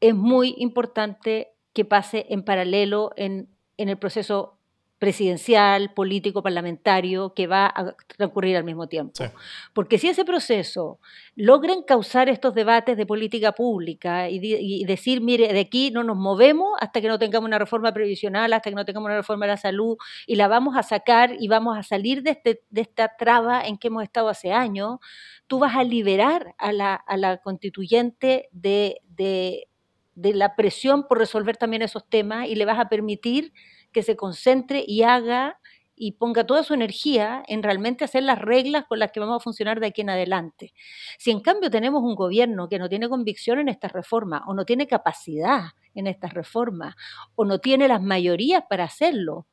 [0.00, 4.58] es muy importante que pase en paralelo en, el proceso
[5.00, 9.24] presidencial, político, parlamentario, que va a transcurrir al mismo tiempo.
[9.72, 11.00] Porque si ese proceso
[11.34, 16.76] logra causar estos debates de política pública y, decir, mire, de aquí no nos movemos
[16.80, 19.56] hasta que no tengamos una reforma previsional, hasta que no tengamos una reforma de la
[19.56, 23.62] salud, y la vamos a sacar y vamos a salir de, este, de esta traba
[23.66, 24.98] en que hemos estado hace años,
[25.46, 29.66] tú vas a liberar a la, a la constituyente de, de
[30.14, 33.54] de la presión por resolver también esos temas y le vas a permitir
[33.92, 35.58] que se concentre y haga
[35.96, 39.44] y ponga toda su energía en realmente hacer las reglas con las que vamos a
[39.44, 40.72] funcionar de aquí en adelante.
[41.18, 44.64] Si en cambio tenemos un gobierno que no tiene convicción en estas reformas o no
[44.64, 46.94] tiene capacidad en estas reformas
[47.34, 49.46] o no tiene las mayorías para hacerlo,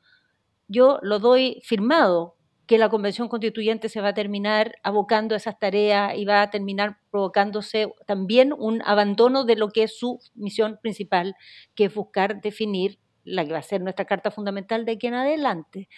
[0.67, 5.57] yo lo doy firmado que la convención constituyente se va a terminar abocando a esas
[5.57, 10.77] tareas y va a terminar provocándose también un abandono de lo que es su misión
[10.81, 11.35] principal,
[11.75, 15.13] que es buscar definir la que va a ser nuestra carta fundamental de aquí en
[15.13, 15.89] adelante.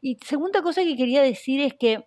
[0.00, 2.04] Y segunda cosa que quería decir es que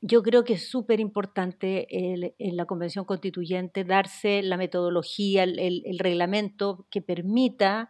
[0.00, 6.86] yo creo que es súper importante en la Convención Constituyente darse la metodología, el, reglamento
[6.90, 7.88] que permita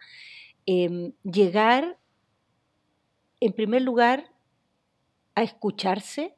[0.64, 1.98] em, llegar,
[3.40, 4.32] en primer lugar,
[5.34, 6.34] a escucharse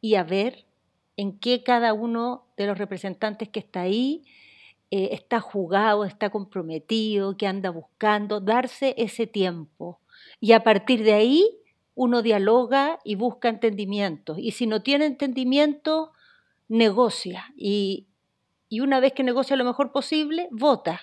[0.00, 0.64] y a ver
[1.16, 4.24] en qué cada uno de los representantes que está ahí
[4.96, 9.98] eh, está jugado, está comprometido, que anda buscando, darse ese tiempo.
[10.38, 11.58] Y a partir de ahí
[11.96, 14.38] uno dialoga y busca entendimientos.
[14.38, 16.12] Y si no tiene entendimiento,
[16.68, 17.52] negocia.
[17.56, 18.06] Y,
[18.68, 21.00] y una vez que negocia lo mejor posible, vota.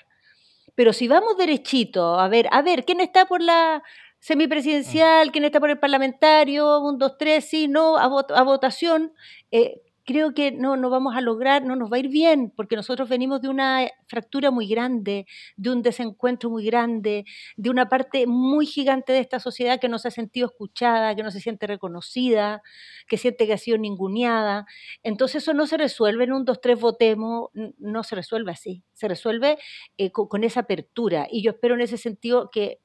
[0.74, 3.84] Pero si vamos derechito, a ver, a ver, ¿quién está por la
[4.20, 5.34] semipresidencial?
[5.34, 6.80] ¿Quién está por el parlamentario?
[6.80, 9.12] Un, dos, tres, sí, no, a, a votación.
[9.52, 12.76] Eh, creo que no, no vamos a lograr, no nos va a ir bien, porque
[12.76, 15.26] nosotros venimos de una fractura muy grande,
[15.58, 17.26] de un desencuentro muy grande,
[17.58, 21.24] de una parte muy gigante de esta sociedad que no se ha sentido escuchada, que
[21.24, 22.62] no se siente reconocida,
[23.08, 24.66] que siente que ha sido ninguneada.
[25.04, 29.08] Entonces eso no se resuelve en un dos, tres votemos, no se resuelve así, se
[29.08, 29.58] resuelve
[29.98, 31.28] eh, con, esa apertura.
[31.30, 32.80] Y yo espero en ese sentido que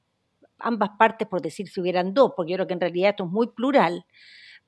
[0.59, 3.29] ambas partes, por decir si hubieran dos, porque yo creo que en realidad esto es
[3.29, 4.05] muy plural,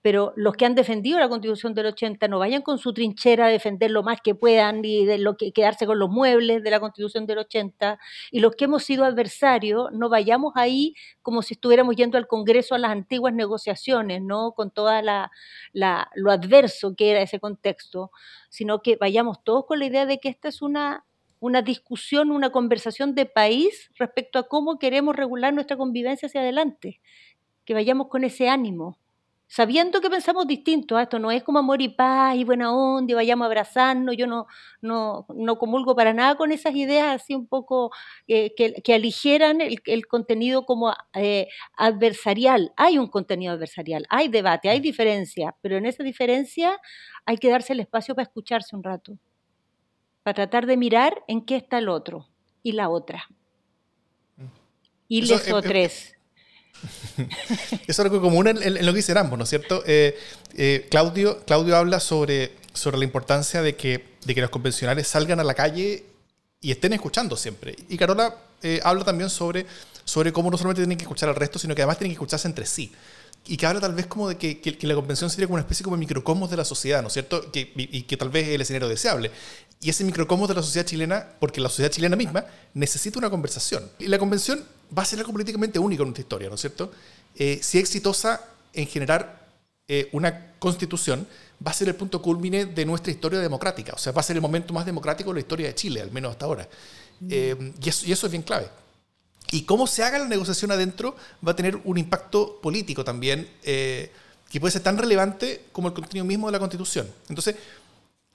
[0.02, 3.50] pero los que han defendido la constitución del 80 no vayan con su trinchera a
[3.50, 6.80] defender lo más que puedan y de lo que, quedarse con los muebles de la
[6.80, 8.00] constitución del 80
[8.32, 12.76] y los que hemos sido adversarios no vayamos ahí como si estuviéramos yendo al Congreso
[12.76, 15.32] a las antiguas negociaciones, no con toda la,
[15.74, 18.12] lo adverso que era ese contexto,
[18.50, 21.06] sino que vayamos todos con la idea de que esta es una
[21.42, 27.00] una discusión, una conversación de país respecto a cómo queremos regular nuestra convivencia hacia adelante,
[27.64, 28.98] que vayamos con ese ánimo
[29.50, 31.02] sabiendo que pensamos distinto, ¿ah?
[31.02, 34.28] esto no es como amor y paz y buena onda y vayamos a abrazarnos, yo
[34.28, 34.46] no,
[34.80, 37.92] no, no comulgo para nada con esas ideas así un poco
[38.28, 42.72] eh, que, que, aligeran el, el contenido como eh, adversarial.
[42.78, 46.80] Hay un contenido adversarial, hay debate, hay diferencia, pero en esa diferencia
[47.26, 49.18] hay que darse el espacio para escucharse un rato,
[50.22, 52.28] para tratar de mirar en qué está el otro
[52.62, 53.24] y la otra.
[54.38, 54.44] Mm.
[55.08, 56.19] Y los eh, otros.
[57.88, 59.84] Es algo común en, lo que dicen ambos, ¿no es cierto?
[59.86, 60.18] Eh,
[60.56, 65.40] eh, Claudio, Claudio habla sobre, sobre la importancia de que, de que los convencionales salgan
[65.40, 66.06] a la calle
[66.62, 67.76] y estén escuchando siempre.
[67.88, 69.66] Y Carola eh, habla también sobre,
[70.04, 72.48] sobre cómo no solamente tienen que escuchar al resto, sino que además tienen que escucharse
[72.48, 72.92] entre sí.
[73.46, 75.84] Y que habla tal vez como de que, que, la convención sería como una especie
[75.84, 77.52] como de microcosmos de la sociedad, ¿no es cierto?
[77.52, 79.32] Que, y, que tal vez es el escenario deseable.
[79.82, 83.90] Y ese microcosmos de la sociedad chilena, porque la sociedad chilena misma necesita una conversación.
[83.98, 84.64] Y la convención
[84.96, 86.92] va a ser algo políticamente único en nuestra historia, ¿no es cierto?
[87.36, 88.42] Eh, si exitosa
[88.74, 89.48] en generar
[89.88, 91.26] eh, una constitución,
[91.66, 93.94] va a ser el punto culmine de nuestra historia democrática.
[93.94, 96.12] O sea, va a ser el momento más democrático de la historia de Chile, al
[96.12, 96.68] menos hasta ahora.
[97.20, 97.28] Mm.
[97.32, 98.68] Eh, y, eso, y, eso, es bien clave.
[99.52, 103.50] Y cómo se haga la negociación adentro va a tener un impacto político también,
[104.50, 107.08] que puede ser tan relevante como el contenido mismo de la constitución.
[107.30, 107.56] Entonces,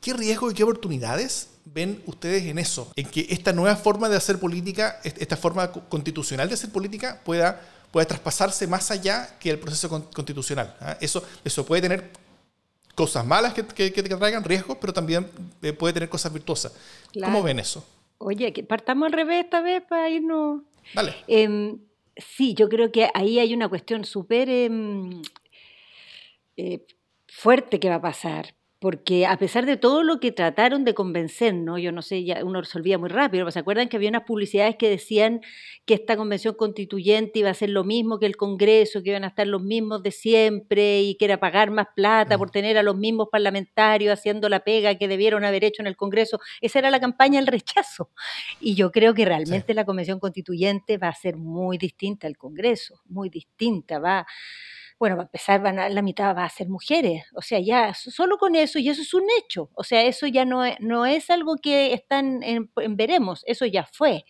[0.01, 2.91] ¿qué riesgos y qué oportunidades ven ustedes en eso?
[2.97, 7.61] En que esta nueva forma de hacer política, esta forma constitucional de hacer política, pueda,
[7.91, 10.77] pueda traspasarse más allá que el proceso constitucional.
[10.81, 10.97] ¿ah?
[11.01, 12.11] Eso, eso puede tener
[12.95, 15.29] cosas malas que, que, traigan riesgos, pero también
[15.63, 16.73] eh, puede tener cosas virtuosas.
[17.23, 17.85] ¿Cómo ven eso?
[18.19, 20.63] Oye, que partamos al revés esta vez para irnos.
[21.27, 21.79] Em,
[22.17, 25.23] sí, yo creo que ahí hay una cuestión súper em,
[26.57, 26.87] eh,
[27.27, 31.55] fuerte que va a pasar, porque a pesar de todo lo que trataron de convencer,
[31.55, 31.79] ¿no?
[31.79, 34.77] yo no sé, ya uno resolvía muy rápido, pero ¿se acuerdan que había unas publicidades
[34.77, 35.41] que decían
[35.87, 39.29] que esta convención constituyente iba a ser lo mismo que el Congreso, que iban a
[39.29, 42.95] estar los mismos de siempre y que era pagar más plata por tener a los
[42.95, 46.39] mismos parlamentarios haciendo la pega que debieron haber hecho en el Congreso?
[46.61, 48.11] Esa era la campaña del rechazo.
[48.61, 53.01] Y yo creo que realmente la convención constituyente va a ser muy distinta al Congreso,
[53.07, 54.27] muy distinta, va
[54.99, 57.95] bueno, va a empezar, van a, la mitad va a ser mujeres, o sea, ya
[57.95, 61.07] solo con eso, y eso es un hecho, o sea, eso ya no es, no
[61.07, 64.25] es algo que están en, veremos, eso ya fue.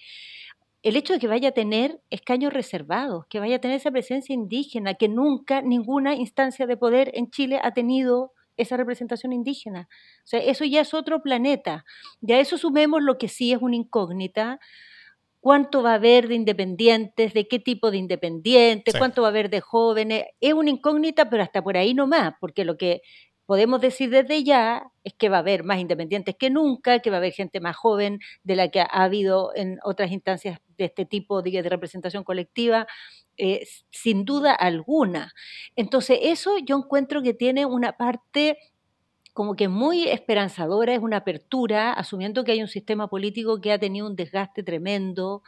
[0.83, 4.35] El hecho de que vaya a tener escaños reservados, que vaya a tener esa presencia
[4.35, 9.89] indígena, que nunca ninguna instancia de poder en Chile ha tenido esa representación indígena.
[10.25, 11.85] O sea, eso ya es otro planeta.
[12.21, 14.61] Ya eso sumemos lo que sí es una incógnita,
[15.45, 19.51] cuánto va a haber de independientes, de qué tipo de independientes, cuánto va a haber
[19.51, 20.25] de jóvenes.
[20.41, 23.03] Es una incógnita, pero hasta por ahí no más, porque lo que
[23.45, 27.17] podemos decir desde ya es que va a haber más independientes que nunca, que va
[27.17, 31.05] a haber gente más joven de la que ha habido en otras instancias de este
[31.05, 32.87] tipo de, representación colectiva,
[33.37, 35.35] eh, sin duda alguna.
[35.77, 38.57] Entonces, eso yo encuentro que tiene una parte
[39.35, 43.79] como que muy esperanzadora, es una apertura, asumiendo que hay un sistema político que ha
[43.79, 45.43] tenido un desgaste tremendo,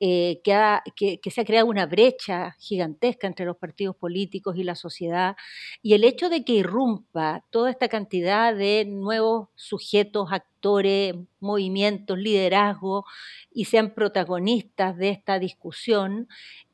[0.00, 4.74] eh, que, que, se ha creado una brecha gigantesca entre los partidos políticos y la
[4.74, 5.36] sociedad,
[5.82, 13.04] y el hecho de que irrumpa toda esta cantidad de nuevos sujetos, actores, movimientos, liderazgos,
[13.52, 16.28] y sean protagonistas de esta discusión,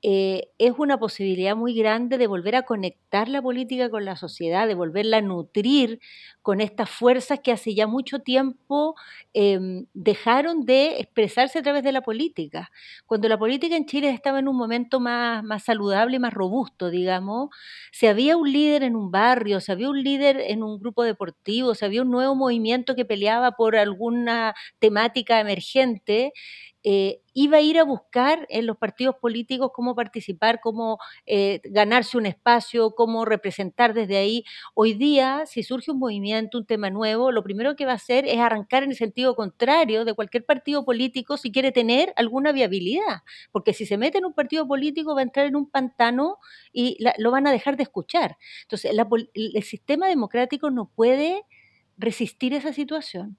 [0.07, 4.67] eh, es una posibilidad muy grande de volver a conectar la política con la sociedad,
[4.69, 5.99] de volverla a nutrir
[6.43, 8.97] con estas fuerzas que hace ya mucho tiempo
[9.33, 12.71] em, dejaron de expresarse a través de la política.
[13.07, 16.91] Cuando la política en Chile estaba en un momento más, más saludable y más robusto,
[16.91, 17.49] digamos,
[17.91, 21.75] si había un líder en un barrio, si había un líder en un grupo deportivo,
[21.75, 26.33] si había un nuevo movimiento que peleaba por alguna temática emergente,
[26.85, 32.18] eh, iba a ir a buscar en los partidos políticos cómo participar, cómo eh, ganarse
[32.18, 34.45] un espacio, cómo representar desde ahí.
[34.74, 38.26] Hoy día, si surge un movimiento, un tema nuevo, lo primero que va a hacer
[38.26, 43.22] es arrancar en el sentido contrario de cualquier partido político si quiere tener alguna viabilidad,
[43.51, 46.39] porque si se mete en un partido político va a entrar en un pantano
[46.72, 48.37] y lo van a dejar de escuchar.
[48.62, 48.93] Entonces,
[49.35, 51.45] el sistema democrático no puede
[51.97, 53.39] resistir esa situación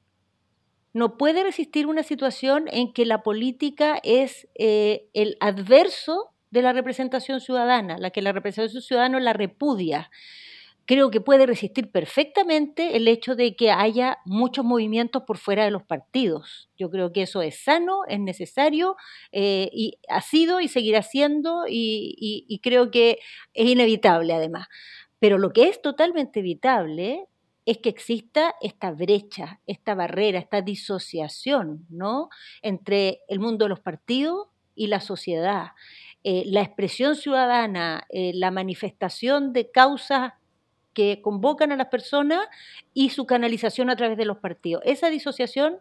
[0.95, 6.71] no puede resistir una situación en que la política es eh, el adverso de la
[6.71, 10.09] representación ciudadana, la que la representación ciudadana la repudia.
[10.85, 15.71] Creo que puede resistir perfectamente el hecho de que haya muchos movimientos por fuera de
[15.71, 16.69] los partidos.
[16.77, 18.95] Yo creo que eso es sano, es necesario
[19.33, 23.19] eh, y ha sido y seguirá siendo y creo que
[23.53, 24.67] es inevitable además.
[25.19, 27.25] Pero lo que es totalmente evitable
[27.65, 32.29] es que exista esta brecha, esta barrera, esta disociación ¿no?
[32.61, 35.69] entre el mundo de los partidos y la sociedad.
[36.23, 40.33] Eh, la expresión ciudadana, eh, la manifestación de causas
[40.93, 42.47] que convocan a las personas
[42.93, 44.81] y su canalización a través de los partidos.
[44.85, 45.77] Esa disociación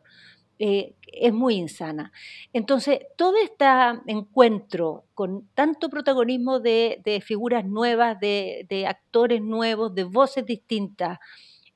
[0.58, 2.12] eh, es muy insana.
[2.52, 3.64] Entonces, todo este
[4.06, 11.18] encuentro con tanto protagonismo de, figuras nuevas, de actores nuevos, de voces distintas,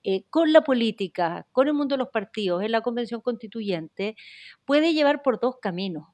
[0.05, 4.17] eh, con la política, con el mundo de los partidos, en la convención constituyente,
[4.65, 6.05] puede llevar por dos caminos.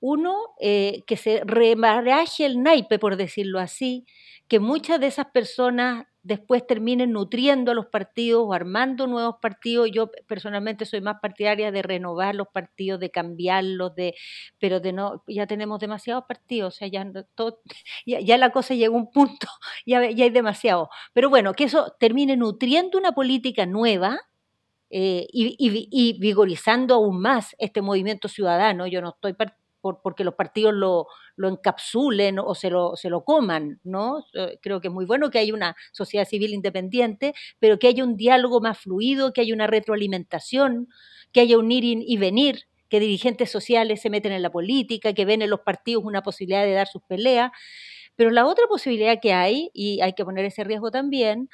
[0.00, 4.06] Uno, eh, que se remaraje el naipe, por decirlo así,
[4.48, 9.90] que muchas de esas personas después terminen nutriendo a los partidos o armando nuevos partidos.
[9.90, 14.14] Yo personalmente soy más partidaria de renovar los partidos, de cambiarlos, de,
[14.58, 17.06] pero de no, ya tenemos demasiados partidos, o sea, ya,
[18.38, 19.48] la cosa llega a un punto,
[19.86, 20.90] ya, ya hay demasiado.
[21.14, 24.20] Pero bueno, que eso termine nutriendo una política nueva,
[24.90, 28.86] eh, y, y, vigorizando aún más este movimiento ciudadano.
[28.86, 29.34] Yo no estoy
[29.80, 31.06] porque los partidos lo,
[31.36, 34.24] lo encapsulen o se lo, se lo coman, ¿no?
[34.34, 38.04] Eh, creo que es muy bueno que haya una sociedad civil independiente, pero que haya
[38.04, 40.88] un diálogo más fluido, que haya una retroalimentación,
[41.32, 45.24] que haya un ir y venir, que dirigentes sociales se meten en la política, que
[45.24, 47.50] ven en los partidos una posibilidad de dar sus peleas.
[48.16, 51.48] Pero la otra posibilidad que hay, y hay que poner ese riesgo también,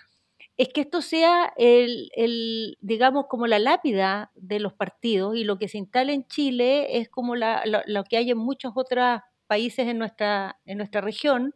[0.56, 5.58] es que esto sea el, el, digamos, como la lápida de los partidos y lo
[5.58, 9.88] que se instala en Chile es como la, lo, que hay en muchos otros países
[9.88, 11.52] en nuestra, en nuestra región,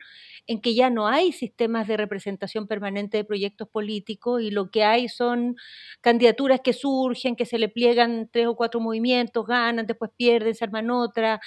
[0.49, 4.83] en que ya no hay sistemas de representación permanente de proyectos políticos y lo que
[4.83, 5.57] hay son
[6.01, 10.65] candidaturas que surgen, que se le pliegan tres o cuatro movimientos, ganan, después pierden, se
[10.65, 11.41] arman otra.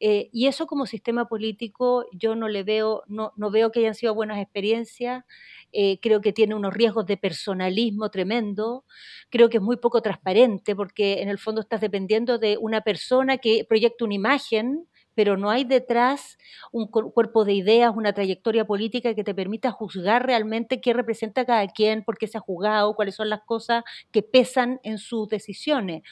[0.00, 3.94] Eh, y eso como sistema político yo no le veo, no, no veo que hayan
[3.94, 5.24] sido buenas experiencias.
[5.72, 8.84] Eh, creo que tiene unos riesgos de personalismo tremendo,
[9.30, 13.38] creo que es muy poco transparente porque en el fondo estás dependiendo de una persona
[13.38, 14.88] que proyecta una imagen,
[15.18, 16.38] pero no hay detrás
[16.70, 21.66] un cuerpo de ideas, una trayectoria política que te permita juzgar realmente qué representa cada
[21.66, 26.04] quien, por qué se ha jugado, cuáles son las cosas que pesan en sus decisiones.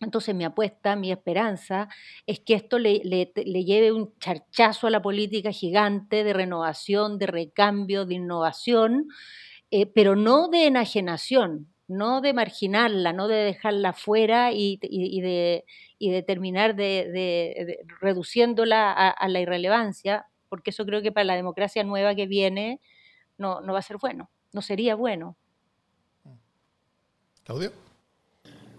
[0.00, 1.88] Entonces mi apuesta, mi esperanza
[2.26, 8.04] es que esto le, lleve un charchazo a la política gigante de renovación, de recambio,
[8.04, 9.06] de innovación,
[9.70, 15.64] eh, pero no de enajenación, no de marginarla, no de dejarla fuera y, de,
[16.26, 22.26] terminar de, reduciéndola a, la irrelevancia, porque eso creo que para la democracia nueva que
[22.26, 22.80] viene
[23.38, 25.36] no, no va a ser bueno, no sería bueno.
[27.44, 27.72] Claudio.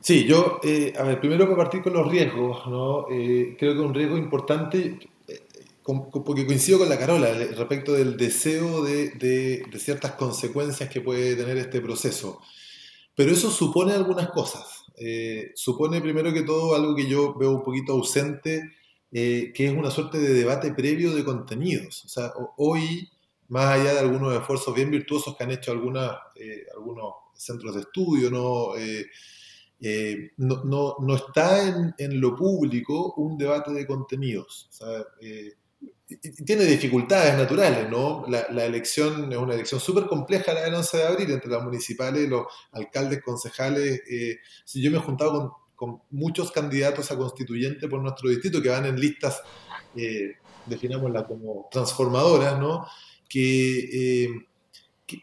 [0.06, 3.08] Sí, yo, eh, a ver, primero para partir con los riesgos, ¿no?
[3.10, 5.42] Eh, creo que un riesgo importante, eh,
[5.84, 11.58] porque coincido con la Carola respecto del deseo de, de, ciertas consecuencias que puede tener
[11.58, 12.40] este proceso.
[13.16, 14.84] Pero eso supone algunas cosas.
[15.56, 18.62] supone primero que todo algo que yo veo un poquito ausente,
[19.12, 22.06] que es una suerte de debate previo de contenidos.
[22.06, 23.10] O sea, hoy,
[23.48, 26.12] más allá de algunos esfuerzos bien virtuosos que han hecho algunas,
[26.76, 28.74] algunos centros de estudio, ¿no?
[29.80, 34.70] eh, no, no, está en, lo público un debate de contenidos.
[35.22, 35.54] Eh,
[36.46, 38.26] tiene dificultades naturales, ¿no?
[38.28, 41.64] La, la elección es una elección súper compleja la del 11 de abril entre las
[41.64, 44.02] municipales, los alcaldes, concejales.
[44.10, 48.62] Eh, si yo me he juntado con, con, muchos candidatos a constituyente por nuestro distrito
[48.62, 49.42] que van en listas,
[50.66, 52.86] definámosla como transformadoras, ¿no?
[53.28, 54.46] Que,
[55.08, 55.20] que,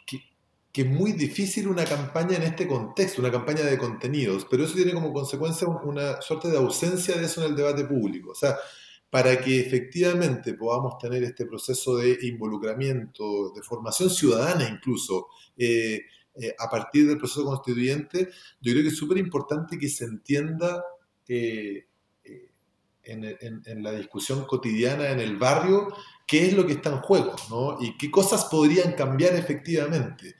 [0.72, 4.74] que es muy difícil una campaña en este contexto, una campaña de contenidos, pero eso
[4.74, 8.30] tiene como consecuencia una suerte de ausencia de eso en el debate público.
[8.30, 8.56] O sea,
[9.12, 16.00] para que efectivamente podamos tener este proceso de involucramiento, de formación ciudadana incluso, eh,
[16.34, 18.30] eh, a partir del proceso constituyente,
[18.62, 20.82] yo creo que es súper importante que se entienda
[21.28, 21.84] eh,
[23.04, 25.92] en, en, la discusión cotidiana en el barrio
[26.26, 27.76] qué es lo que está en juego, ¿no?
[27.80, 30.36] Y qué cosas podrían cambiar efectivamente.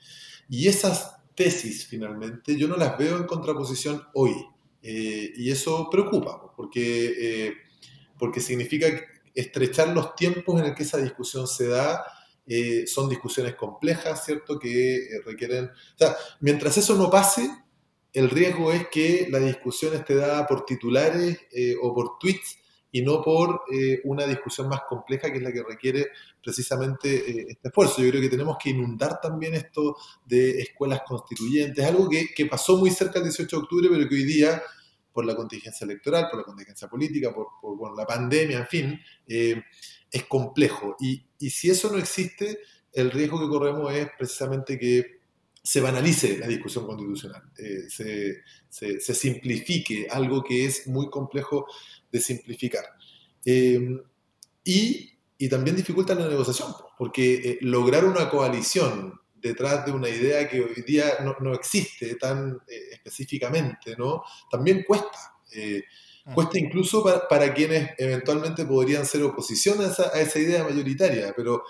[0.49, 4.33] Y esas tesis, finalmente, yo no las veo en contraposición hoy.
[4.81, 7.53] Eh, y eso preocupa, porque, eh,
[8.23, 8.87] porque significa
[9.35, 12.05] estrechar los tiempos en el que esa discusión se da.
[12.47, 14.57] Eh, son discusiones complejas, ¿cierto?
[14.57, 15.65] Que requieren...
[15.65, 17.49] O sea, mientras eso no pase,
[18.13, 21.37] el riesgo es que la discusión esté dada por titulares
[21.81, 22.59] o por tweets
[22.93, 26.09] y no por eh, una discusión más compleja que es la que requiere
[26.41, 28.01] precisamente eh, este esfuerzo.
[28.03, 32.77] Yo creo que tenemos que inundar también esto de escuelas constituyentes, algo que, que, pasó
[32.77, 34.61] muy cerca del 18 de octubre, pero que hoy día,
[35.13, 39.61] por la contingencia electoral, por la contingencia política, por, la pandemia, en fin, eh,
[40.11, 40.95] es complejo.
[40.99, 42.59] Y, si eso no existe,
[42.91, 45.21] el riesgo que corremos es precisamente que
[45.61, 51.67] se banalice la discusión constitucional, se, se, se, simplifique algo que es muy complejo
[52.11, 52.83] de simplificar.
[53.45, 54.01] Em,
[54.63, 60.47] y, y, también dificulta la negociación, porque eh, lograr una coalición detrás de una idea
[60.47, 64.23] que hoy día no, no existe tan eh, específicamente, ¿no?
[64.49, 65.35] También cuesta.
[65.51, 65.83] Eh,
[66.25, 66.33] ah.
[66.33, 71.33] cuesta incluso para, para, quienes eventualmente podrían ser oposición a esa, a esa idea mayoritaria,
[71.35, 71.63] pero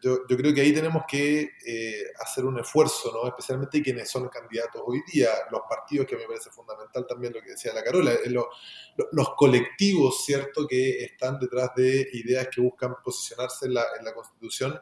[0.00, 3.28] yo, yo, creo que ahí tenemos que eh, hacer un esfuerzo, ¿no?
[3.28, 7.50] especialmente quienes son candidatos hoy día, los partidos, que me parece fundamental también lo que
[7.50, 8.48] decía la Carola, eh, lo,
[9.10, 14.14] los colectivos, ¿cierto?, que están detrás de ideas que buscan posicionarse en la, en la
[14.14, 14.80] Constitución,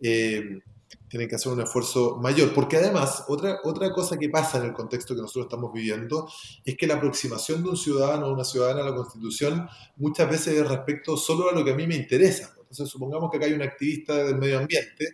[0.00, 0.60] eh,
[1.08, 2.52] tienen que hacer un esfuerzo mayor.
[2.54, 6.28] Porque además, otra, otra cosa que pasa en el contexto que nosotros estamos viviendo
[6.64, 10.58] es que la aproximación de un ciudadano o una ciudadana a la Constitución muchas veces
[10.58, 13.52] es respecto solo a lo que a mí me interesa entonces, supongamos que acá hay
[13.52, 15.04] un activista del medio ambiente.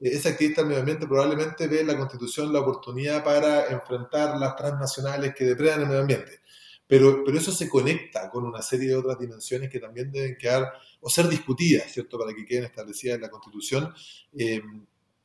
[0.00, 4.38] Eh, ese activista del medio ambiente probablemente ve en la Constitución la oportunidad para enfrentar
[4.38, 6.40] las transnacionales que depredan el medio ambiente.
[6.86, 10.72] Pero, pero eso se conecta con una serie de otras dimensiones que también deben quedar
[11.00, 13.94] o ser discutidas, ¿cierto?, para que queden establecidas en la Constitución.
[14.36, 14.62] Eh,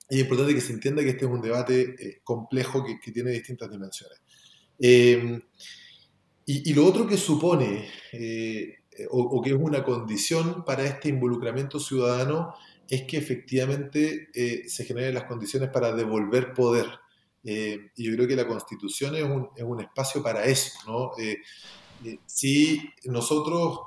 [0.10, 3.70] es importante que se entienda que este es un debate eh, complejo que, tiene distintas
[3.70, 4.20] dimensiones.
[4.80, 5.39] Eh,
[6.49, 11.80] y, lo otro que supone eh, eh, o, que es una condición para este involucramiento
[11.80, 12.55] ciudadano
[12.89, 16.88] es que efectivamente eh, se generen las condiciones para devolver poder.
[17.43, 20.72] Eh, y yo creo que la constitución es un, es un espacio para eso.
[20.88, 21.12] ¿no?
[22.26, 23.82] Si nosotros,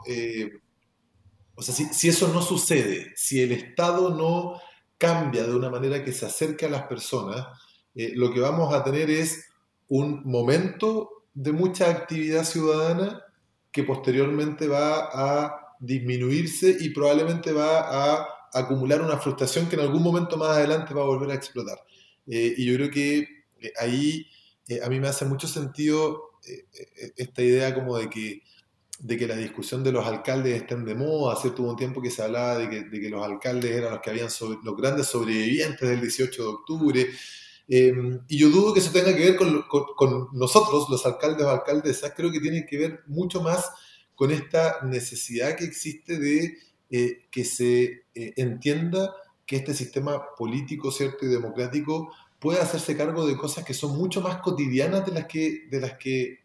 [1.55, 4.61] o sea, si, si, eso no sucede, si el Estado no
[5.01, 7.47] cambia de una manera que se acerque a las personas,
[7.95, 9.47] lo que vamos a tener es
[9.89, 13.23] un momento de mucha actividad ciudadana
[13.73, 20.03] que posteriormente va a disminuirse y probablemente va a acumular una frustración que en algún
[20.03, 21.79] momento más adelante va a volver a explotar.
[22.27, 23.19] Eh, y yo creo que
[23.61, 24.27] eh, ahí
[24.69, 28.43] eh, a mí me hace mucho sentido eh, eh, esta idea como de que,
[29.03, 31.33] de que la discusión de los alcaldes estén de moda.
[31.33, 34.01] Hace Hubo un tiempo que se hablaba de que, de que los alcaldes eran los
[34.01, 34.29] que habían
[34.63, 37.11] los grandes sobrevivientes del 18 de octubre.
[37.67, 37.93] Eh,
[38.29, 39.63] y yo dudo que eso tenga que ver con,
[39.97, 43.71] con, nosotros, los alcaldes o alcaldesas, creo que tiene que ver mucho más
[44.15, 46.59] con esta necesidad que existe de
[46.91, 47.85] eh, que se
[48.15, 49.15] eh, entienda
[49.47, 54.21] que este sistema político, cierto, y democrático puede hacerse cargo de cosas que son mucho
[54.21, 56.41] más cotidianas de las que, de las que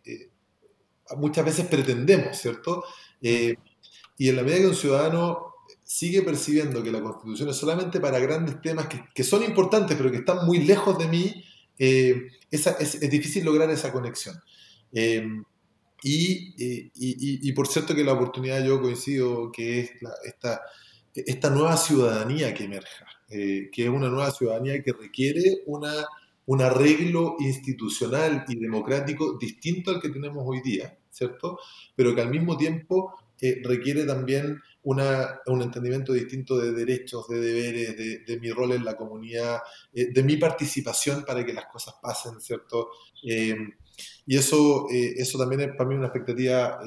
[1.18, 2.84] muchas veces pretendemos, ¿cierto?
[3.22, 8.20] y en la medida que un ciudadano sigue percibiendo que la constitución es solamente para
[8.20, 11.44] grandes temas que, que son importantes, pero que están muy lejos de mí,
[11.78, 14.36] eh, esa, es, es, difícil lograr esa conexión.
[14.92, 15.28] Eh,
[16.04, 20.62] y, y, y, y, por cierto que la oportunidad yo coincido que es la, esta,
[21.14, 25.94] esta nueva ciudadanía que emerja, eh, que es una nueva ciudadanía que requiere una,
[26.48, 31.60] un arreglo institucional y democrático distinto al que tenemos hoy día, ¿cierto?
[31.96, 38.26] Pero que al mismo tiempo eh, requiere también un entendimiento distinto de derechos, de deberes,
[38.26, 39.60] de, mi rol en la comunidad,
[39.92, 42.90] eh, de mi participación para que las cosas pasen, ¿cierto?
[43.28, 43.56] Eh,
[44.28, 46.80] y eso, eh, eso también es para mí una expectativa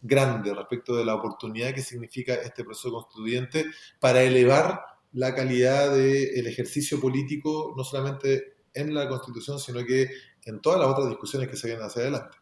[0.00, 3.66] grande respecto de la oportunidad que significa este proceso constituyente
[4.00, 4.80] para elevar
[5.12, 10.08] la calidad del ejercicio político, no solamente en la Constitución, sino que
[10.44, 12.36] en todas las otras discusiones que se vienen hacia adelante.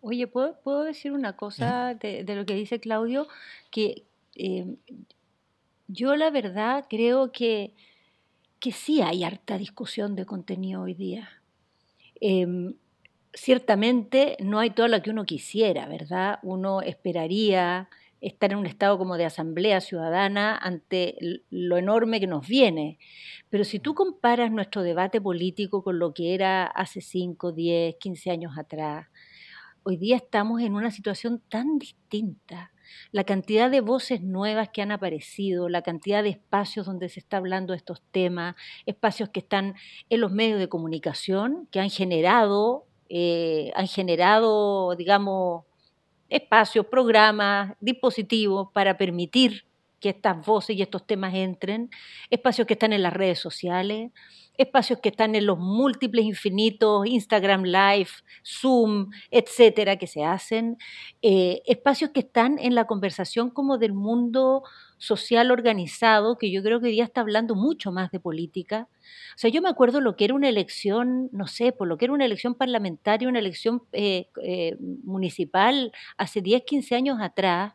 [0.00, 3.26] Oye, ¿puedo, decir una cosa de, lo que dice Claudio?
[3.70, 4.76] Que eh,
[5.88, 7.74] yo la verdad creo que,
[8.60, 11.28] que sí hay harta discusión de contenido hoy día.
[12.20, 12.74] Em,
[13.32, 16.38] ciertamente no hay todo lo que uno quisiera, ¿verdad?
[16.42, 17.88] Uno esperaría
[18.20, 21.16] estar en un estado como de asamblea ciudadana ante
[21.50, 22.98] lo enorme que nos viene.
[23.50, 28.30] Pero si tú comparas nuestro debate político con lo que era hace 5, 10, 15
[28.30, 29.06] años atrás,
[29.82, 32.72] hoy día estamos en una situación tan distinta.
[33.12, 37.36] La cantidad de voces nuevas que han aparecido, la cantidad de espacios donde se está
[37.36, 38.54] hablando de estos temas,
[38.86, 39.74] espacios que están
[40.10, 45.64] en los medios de comunicación, que han generado, eh, han generado, digamos,
[46.28, 49.64] espacios, programas, dispositivos para permitir
[50.00, 51.90] que estas voces y estos temas entren,
[52.30, 54.12] espacios que están en las redes sociales,
[54.56, 58.10] espacios que están en los múltiples infinitos Instagram Live,
[58.44, 60.78] Zoom, etcétera, que se hacen,
[61.22, 64.62] eh, espacios que están en la conversación como del mundo
[64.98, 68.88] social organizado, que yo creo que hoy día está hablando mucho más de política.
[69.34, 72.06] O sea, yo me acuerdo lo que era una elección, no sé, por lo que
[72.06, 77.74] era una elección parlamentaria, una elección eh, eh, municipal hace 10, 15 años atrás,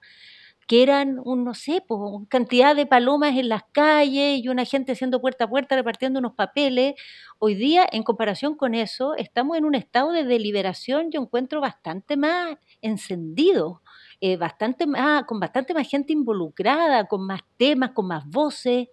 [0.67, 1.99] que eran, un, no sé, pues,
[2.29, 6.35] cantidad de palomas en las calles y una gente haciendo puerta a puerta repartiendo unos
[6.35, 6.95] papeles.
[7.39, 12.15] Hoy día, en comparación con eso, estamos en un estado de deliberación, yo encuentro bastante
[12.17, 13.81] más encendido,
[14.25, 18.87] eh, bastante más, con bastante más gente involucrada, con más temas, con más voces,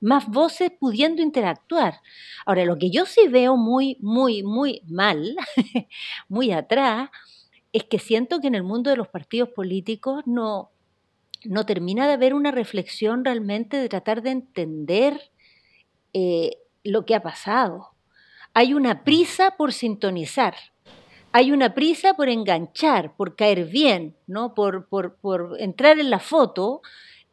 [0.00, 2.00] más voces pudiendo interactuar.
[2.46, 5.34] Ahora, lo que yo sí veo muy, muy, muy mal,
[6.28, 7.10] muy atrás,
[7.72, 10.70] es que siento que en el mundo de los partidos políticos no,
[11.44, 15.32] no termina de haber una reflexión realmente de tratar de entender
[16.12, 16.52] eh,
[16.84, 17.96] lo que ha pasado.
[18.54, 20.54] Hay una prisa por sintonizar,
[21.38, 24.54] hay una prisa por enganchar, por caer bien, ¿no?
[24.54, 26.82] por, por, entrar en la foto,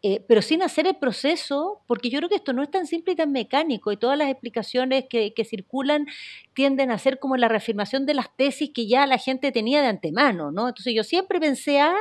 [0.04, 3.14] eh, pero sin hacer el proceso, porque yo creo que esto no es tan simple
[3.14, 6.06] y tan mecánico, y todas las explicaciones que, que circulan
[6.54, 9.88] tienden a ser como la reafirmación de las tesis que ya la gente tenía de
[9.88, 10.52] antemano.
[10.52, 10.68] ¿no?
[10.68, 11.98] Entonces yo siempre pensé, ah,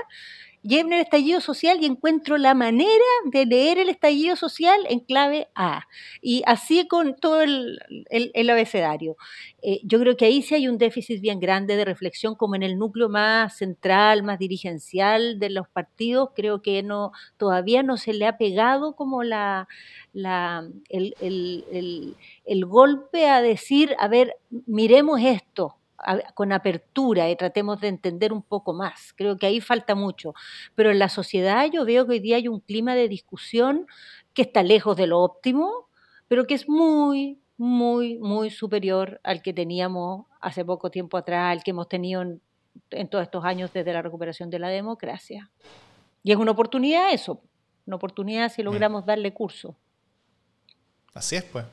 [0.65, 5.49] llevo el estallido social y encuentro la manera de leer el estallido social en clave
[5.55, 5.87] A.
[6.23, 7.79] Y así con todo el,
[8.51, 9.17] abecedario.
[9.63, 12.63] Eh, yo creo que ahí sí hay un déficit bien grande de reflexión, como en
[12.63, 16.31] el núcleo más central, más dirigencial de los partidos.
[16.35, 19.69] Creo que no, todavía no se le ha pegado como la,
[20.13, 21.15] la, el,
[22.45, 24.37] el golpe a decir, a ver,
[24.67, 25.77] miremos esto
[26.35, 29.13] con apertura y tratemos de entender un poco más.
[29.17, 30.35] Creo que ahí falta mucho.
[30.75, 33.87] Pero en la sociedad yo veo que hoy día hay un clima de discusión
[34.33, 35.89] que está lejos de lo óptimo,
[36.29, 41.63] pero que es muy, muy, muy superior al que teníamos hace poco tiempo atrás, al
[41.63, 45.51] que hemos tenido en, todos estos años desde la recuperación de la democracia.
[46.23, 47.41] Y es una oportunidad eso,
[47.87, 49.77] una oportunidad si logramos darle curso.
[51.13, 51.65] Así es, pues.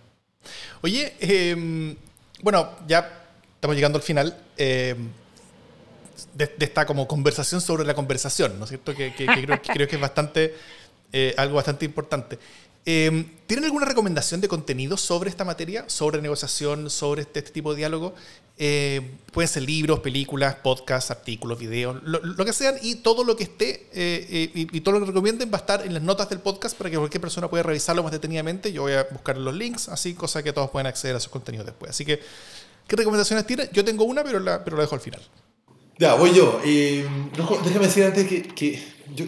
[0.82, 1.96] Oye, em,
[2.44, 3.21] bueno, ya
[3.62, 4.96] estamos llegando al final eh,
[6.34, 8.96] de, esta como conversación sobre la conversación, ¿no es cierto?
[8.96, 10.56] Que, creo, que es bastante,
[11.14, 12.40] eh, algo bastante importante.
[12.88, 17.72] Eh, ¿Tienen alguna recomendación de contenido sobre esta materia, sobre negociación, sobre este, este tipo
[17.72, 18.16] de diálogo?
[19.32, 23.88] pueden ser libros, películas, podcasts, artículos, videos, lo, que sean, y todo lo que esté
[24.54, 26.98] y, todo lo que recomienden va a estar en las notas del podcast para que
[26.98, 28.72] cualquier persona pueda revisarlo más detenidamente.
[28.72, 31.66] Yo voy a buscar los links, así, cosa que todos pueden acceder a sus contenidos
[31.66, 31.90] después.
[31.90, 32.22] Así que
[32.88, 33.70] ¿Qué recomendaciones tiene?
[33.72, 35.22] Yo tengo una, pero la, pero la dejo al final.
[35.98, 36.60] Ya, voy yo.
[36.66, 37.06] Eh,
[37.64, 38.80] déjame decir antes que,
[39.16, 39.26] yo,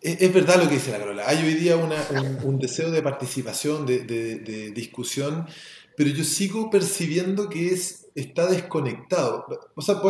[0.00, 1.24] es, verdad lo que dice la Carola.
[1.26, 5.46] Hay hoy día un, deseo de participación, de, discusión,
[5.96, 9.46] pero yo sigo percibiendo que es, está desconectado.
[9.74, 10.00] O sea,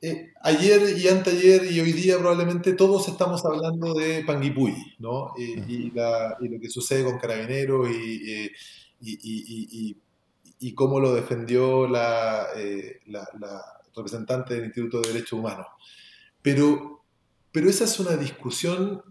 [0.00, 5.34] eh, ayer y anteayer y hoy día probablemente todos estamos hablando de Panguipulli, ¿no?
[5.38, 8.50] Eh, y, lo que sucede con Carabineros y, y
[9.00, 9.96] y
[10.74, 13.28] cómo lo defendió la, eh, la,
[13.94, 15.66] representante del Instituto de Derechos Humanos.
[16.40, 17.04] Pero,
[17.50, 19.02] pero esa es una discusión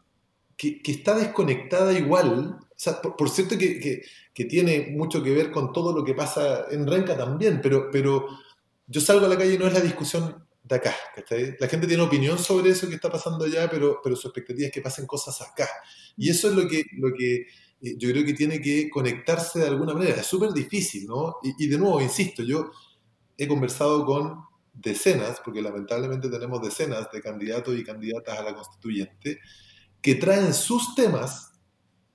[0.55, 5.33] que, que está desconectada igual, o sea, por, cierto que, que, que, tiene mucho que
[5.33, 8.27] ver con todo lo que pasa en Renca también, pero, pero
[8.87, 10.95] yo salgo a la calle y no es la discusión de acá.
[11.59, 14.73] La gente tiene opinión sobre eso que está pasando allá, pero, pero su expectativa es
[14.73, 15.67] que pasen cosas acá.
[16.15, 17.47] Y eso es lo que, lo que
[17.81, 20.21] eh, yo creo que tiene que conectarse de alguna manera.
[20.21, 21.37] Es súper difícil, ¿no?
[21.43, 22.71] Y, de nuevo, insisto, yo
[23.37, 24.41] he conversado con
[24.73, 29.39] decenas, porque lamentablemente tenemos decenas de candidatos y candidatas a la constituyente,
[30.01, 31.51] que traen sus temas,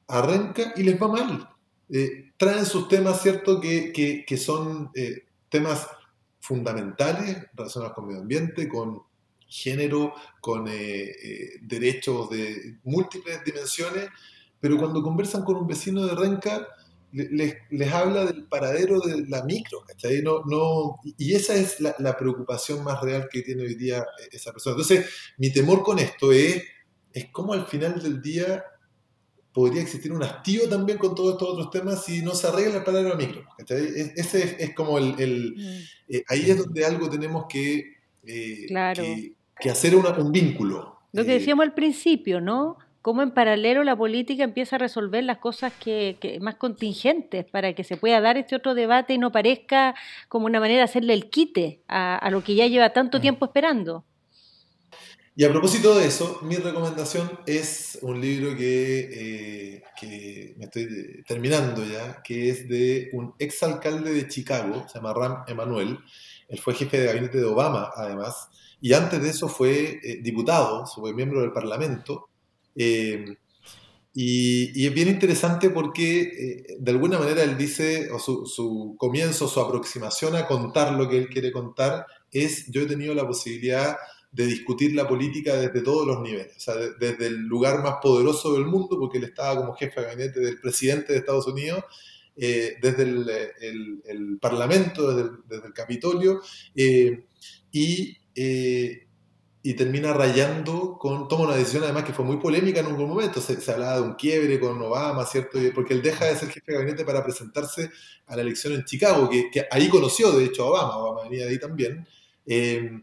[0.08, 1.48] arranca y les va mal.
[1.88, 5.86] Eh, traen sus temas, ¿cierto?, que, que, son eh, temas
[6.40, 9.02] fundamentales relacionados con medio ambiente, con
[9.46, 14.08] género, con derechos de múltiples dimensiones,
[14.62, 16.68] pero cuando conversan con un vecino de Renca,
[17.10, 20.22] les, les, habla del paradero de la micro, ¿cachai?
[20.22, 24.52] No, no, y esa es la, la, preocupación más real que tiene hoy día esa
[24.52, 24.76] persona.
[24.76, 26.62] Entonces, mi temor con esto es,
[27.12, 28.64] es cómo al final del día
[29.52, 32.84] podría existir un hastío también con todos estos otros temas si no se arregla el
[32.84, 33.44] paradero de la micro.
[33.58, 33.84] ¿cachai?
[34.14, 35.16] Ese es, es como el...
[35.18, 36.14] el mm.
[36.14, 39.02] eh, ahí es donde algo tenemos que, eh, claro.
[39.02, 41.00] que, que, hacer una, un vínculo.
[41.10, 42.78] Lo que decíamos al principio, ¿no?
[43.02, 47.74] Cómo en paralelo la política empieza a resolver las cosas que, que, más contingentes para
[47.74, 49.94] que se pueda dar este otro debate y no parezca
[50.28, 53.44] como una manera de hacerle el quite a, a lo que ya lleva tanto tiempo
[53.44, 54.04] esperando.
[55.34, 61.24] Y a propósito de eso, mi recomendación es un libro que, eh, que me estoy
[61.26, 65.98] terminando ya, que es de un exalcalde de Chicago, se llama Ram Emanuel.
[66.48, 68.50] Él fue jefe de gabinete de Obama, además,
[68.82, 72.28] y antes de eso fue eh, diputado, fue miembro del Parlamento,
[72.76, 73.36] eh,
[74.14, 78.94] y, y, es bien interesante porque eh, de alguna manera él dice, o su, su,
[78.98, 83.26] comienzo, su aproximación a contar lo que él quiere contar es, yo he tenido la
[83.26, 83.96] posibilidad
[84.30, 87.96] de discutir la política desde todos los niveles, o sea, de, desde el lugar más
[88.02, 91.84] poderoso del mundo, porque él estaba como jefe de gabinete del presidente de Estados Unidos,
[92.36, 96.40] eh, desde el, el, el, Parlamento, desde el, desde el Capitolio,
[96.74, 97.24] eh,
[97.70, 98.16] y
[99.62, 103.40] y termina rayando con, toma una decisión además que fue muy polémica en algún momento,
[103.40, 105.58] se, hablaba de un quiebre con Obama, ¿cierto?
[105.74, 107.90] Porque él deja de ser jefe de gabinete para presentarse
[108.26, 111.52] a la elección en Chicago, que, ahí conoció de hecho a Obama, Obama venía de
[111.52, 112.06] ahí también,
[112.46, 113.02] eh,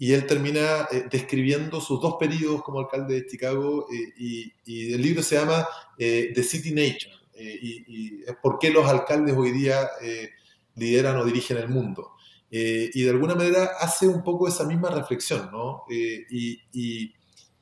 [0.00, 5.02] y él termina eh, describiendo sus dos periodos como alcalde de Chicago, eh, y, el
[5.02, 5.66] libro se llama
[5.98, 9.88] eh, The City Nature, y, es por qué los alcaldes hoy día
[10.74, 12.12] lideran o dirigen el mundo.
[12.50, 15.84] Eh, y de alguna manera hace un poco esa misma reflexión, ¿no?
[15.90, 17.14] Eh, y, y,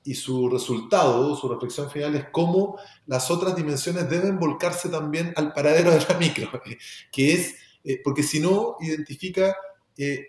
[0.05, 5.53] y, su resultado, su reflexión final es cómo las otras dimensiones deben volcarse también al
[5.53, 6.49] paradero de la micro,
[7.12, 9.57] que es, eh, porque si no, identifica
[9.99, 10.26] eh,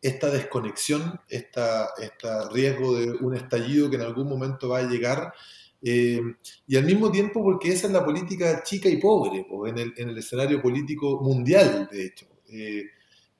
[0.00, 1.60] esta desconexión, este
[1.98, 5.34] esta riesgo de un estallido que en algún momento va a llegar.
[5.82, 10.08] y al mismo tiempo porque esa es la política chica y pobre, en el, en
[10.08, 12.26] el escenario político mundial, de hecho.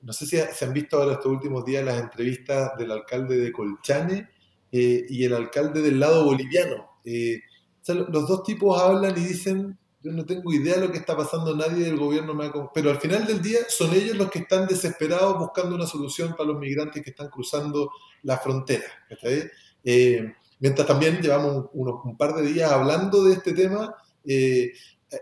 [0.02, 3.52] No sé si se han visto ahora estos últimos días las entrevistas del alcalde de
[3.52, 4.28] Colchane
[4.72, 6.90] eh, y el alcalde del lado boliviano.
[7.04, 7.40] Eh,
[7.86, 11.56] los dos tipos hablan y dicen, yo no tengo idea de lo que está pasando,
[11.56, 12.52] nadie del gobierno me ha...
[12.72, 16.50] Pero al final del día son ellos los que están desesperados buscando una solución para
[16.50, 17.90] los migrantes que están cruzando
[18.22, 18.84] la frontera.
[19.84, 23.94] Eh, mientras también llevamos un, un, par de días hablando de este tema,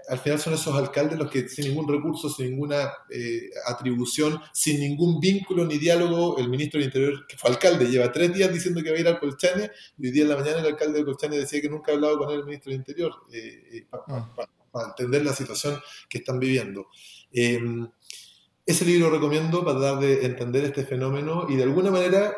[0.08, 4.80] al final son esos alcaldes los que sin ningún recurso, sin ninguna eh, atribución, sin
[4.80, 8.82] ningún vínculo ni diálogo, el ministro del Interior, que fue alcalde, lleva tres días diciendo
[8.82, 11.04] que va a ir al Colchane, y hoy día en la mañana el alcalde de
[11.04, 14.04] Colchane decía que nunca ha hablado con él, el ministro del Interior, eh, eh, para
[14.04, 16.88] pa, pa, pa, entender la situación que están viviendo.
[17.32, 17.60] Eh,
[18.66, 22.36] ese libro recomiendo para dar de entender este fenómeno y de alguna manera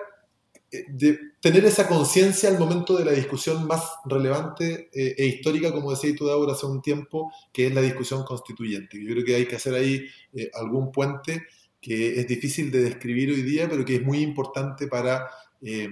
[0.70, 5.90] de tener esa conciencia al momento de la discusión más relevante eh, e histórica, como
[5.90, 9.02] decía tú, Daura, hace un tiempo, que es la discusión constituyente.
[9.02, 11.44] Yo creo que hay que hacer ahí eh, algún puente
[11.80, 15.28] que es difícil de describir hoy día, pero que es muy importante para,
[15.62, 15.88] eh,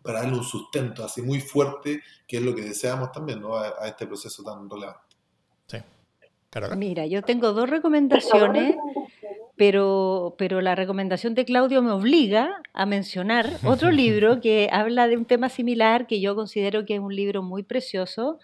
[0.00, 3.56] para darle un sustento así muy fuerte, que es lo que deseamos también ¿no?
[3.56, 5.16] a, a este proceso tan relevante.
[5.66, 5.78] Sí.
[6.76, 8.76] Mira, yo tengo dos recomendaciones
[9.56, 15.16] pero, pero la recomendación de Claudio me obliga a mencionar otro libro que habla de
[15.16, 18.38] un tema similar, que yo considero que es un libro muy precioso.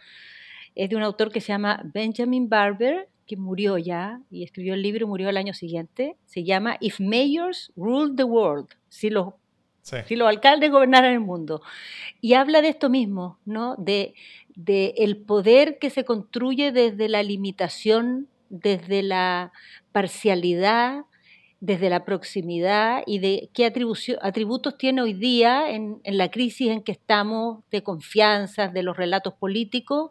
[0.74, 4.82] Es de un autor que se llama Benjamin Barber, que murió ya y escribió el
[4.82, 6.16] libro murió el año siguiente.
[6.24, 9.34] Se llama If Mayors Rule the World, si los,
[9.82, 9.98] sí.
[10.06, 11.60] si los alcaldes gobernaran el mundo.
[12.22, 13.76] Y habla de esto mismo, ¿no?
[13.76, 14.14] de,
[14.56, 19.50] de el poder que se construye desde la limitación desde la
[19.93, 21.05] parcialidad,
[21.62, 26.90] desde la proximidad y de qué atributos tiene hoy día en, la crisis en que
[26.90, 30.11] estamos de confianza, de los relatos políticos,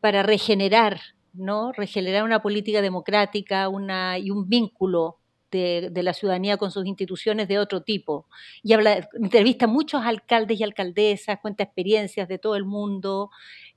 [0.00, 1.00] para regenerar,
[1.32, 1.72] ¿no?
[1.72, 5.18] regenerar una política democrática una, y un vínculo
[5.50, 8.26] de, la ciudadanía con sus instituciones de otro tipo.
[8.62, 13.30] Y habla, entrevista a muchos alcaldes y alcaldesas, cuenta experiencias de todo el mundo.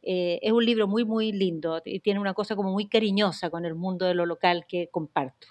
[0.04, 3.66] Eh, es un libro muy, muy lindo y tiene una cosa como muy cariñosa con
[3.66, 5.48] el mundo de lo local que comparto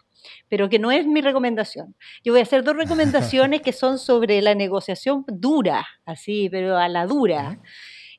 [0.48, 1.94] pero que no es mi recomendación.
[2.24, 6.88] Yo voy a hacer dos recomendaciones que son sobre la negociación dura, así, pero a
[6.88, 7.60] la dura.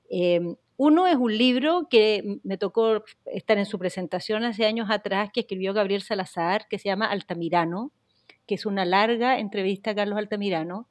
[0.10, 5.30] Em, uno es un libro que me tocó estar en su presentación hace años atrás,
[5.32, 7.92] que escribió Gabriel Salazar, que se llama Altamirano,
[8.48, 10.88] que es una larga entrevista a Carlos Altamirano.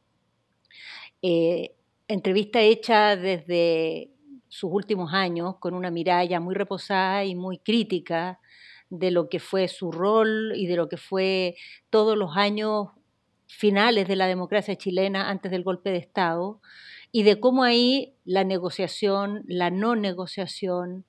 [1.23, 1.75] Eh,
[2.07, 4.11] entrevista hecha desde
[4.51, 8.41] sus últimos años, con una mirada muy reposada y muy crítica
[8.91, 11.57] de lo que fue su rol y de lo que fue
[11.89, 12.89] todos los años
[13.47, 16.61] finales de la democracia chilena antes del golpe de Estado
[17.13, 21.05] y de cómo ahí la negociación, la no negociación,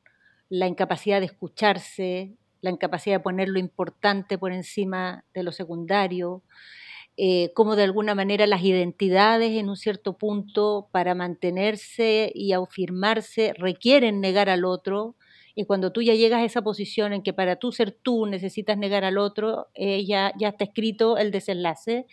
[0.49, 6.43] la incapacidad de escucharse, la incapacidad de poner lo importante por encima de lo secundario,
[7.18, 13.53] eh, cómo de alguna manera las identidades en un cierto punto para mantenerse y afirmarse
[13.57, 15.16] requieren negar al otro
[15.55, 18.78] y cuando tú ya llegas a esa posición en que para tú ser tú necesitas
[18.78, 22.05] negar al otro, eh, ya, está escrito el desenlace.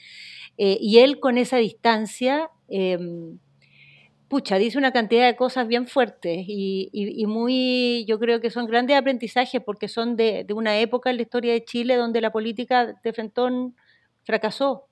[0.59, 3.39] Eh, y él con esa distancia, em,
[4.29, 8.97] pucha, dice una cantidad de cosas bien fuertes y, muy, yo creo que son grandes
[8.97, 13.13] aprendizajes porque son de, una época en la historia de Chile donde la política de
[13.13, 13.77] Frentón
[14.25, 14.88] fracasó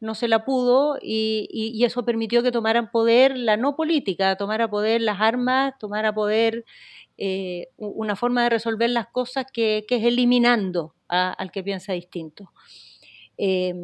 [0.00, 4.68] no se la pudo y, y, eso permitió que tomaran poder la no política, tomara
[4.68, 6.64] poder las armas, tomara poder
[7.20, 12.52] eh, una forma de resolver las cosas que, es eliminando al que piensa distinto.
[13.38, 13.74] Eh,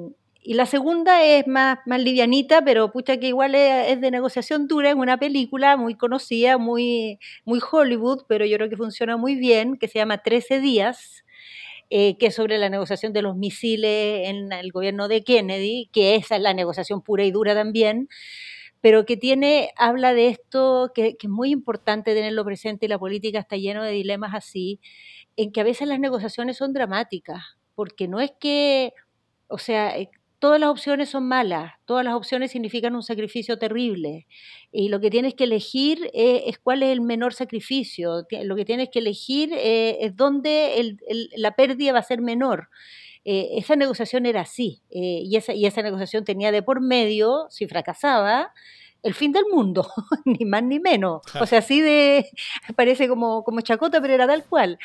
[0.47, 4.91] y la segunda es más, más livianita, pero pucha que igual es, de negociación dura,
[4.91, 9.79] es una película muy conocida, muy, muy Hollywood, pero yo creo que funciona muy bien,
[9.79, 11.24] que se llama 13 días,
[11.91, 16.37] eh, que sobre la negociación de los misiles en el gobierno de Kennedy, que esa
[16.37, 18.09] es la negociación pura y dura también,
[18.81, 23.39] pero que tiene, habla de esto, que, es muy importante tenerlo presente y la política
[23.39, 24.81] está lleno de dilemas así,
[25.37, 27.43] en que a veces las negociaciones son dramáticas,
[27.75, 28.93] porque no es que,
[29.49, 30.11] o sea, eh,
[30.45, 34.27] todas las opciones son malas, todas las opciones significan un sacrificio terrible.
[34.71, 38.91] Y lo que tienes que elegir es, cuál es el menor sacrificio, lo que tienes
[38.91, 40.99] que elegir eh, es dónde
[41.35, 42.69] la pérdida va a ser menor.
[43.25, 47.47] Eh, esa negociación era así, eh, y, esa, y esa negociación tenía de por medio,
[47.49, 48.53] si fracasaba,
[49.05, 49.87] el fin del mundo,
[50.25, 51.23] ni más ni menos.
[51.39, 52.27] O sea, así de,
[52.77, 54.79] parece como, como chacota, pero era tal cual.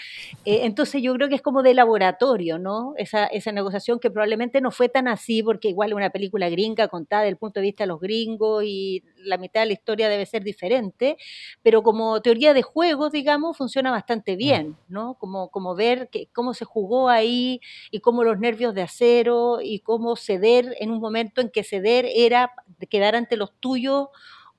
[0.46, 2.94] Eh, entonces yo creo que es como de laboratorio, ¿no?
[2.98, 6.90] Esa, esa negociación que probablemente no fue tan así, porque igual es una película gringa
[6.90, 10.10] contada desde el punto de vista de los gringos y la mitad de la historia
[10.10, 11.18] debe ser diferente,
[11.62, 15.16] pero como teoría de juegos, digamos, funciona bastante bien, ¿no?
[15.16, 17.62] Como, como ver que, cómo se jugó ahí
[17.92, 22.08] y cómo los nervios de acero y cómo ceder en un momento en que ceder
[22.14, 22.52] era
[22.90, 24.10] quedar ante los tuyos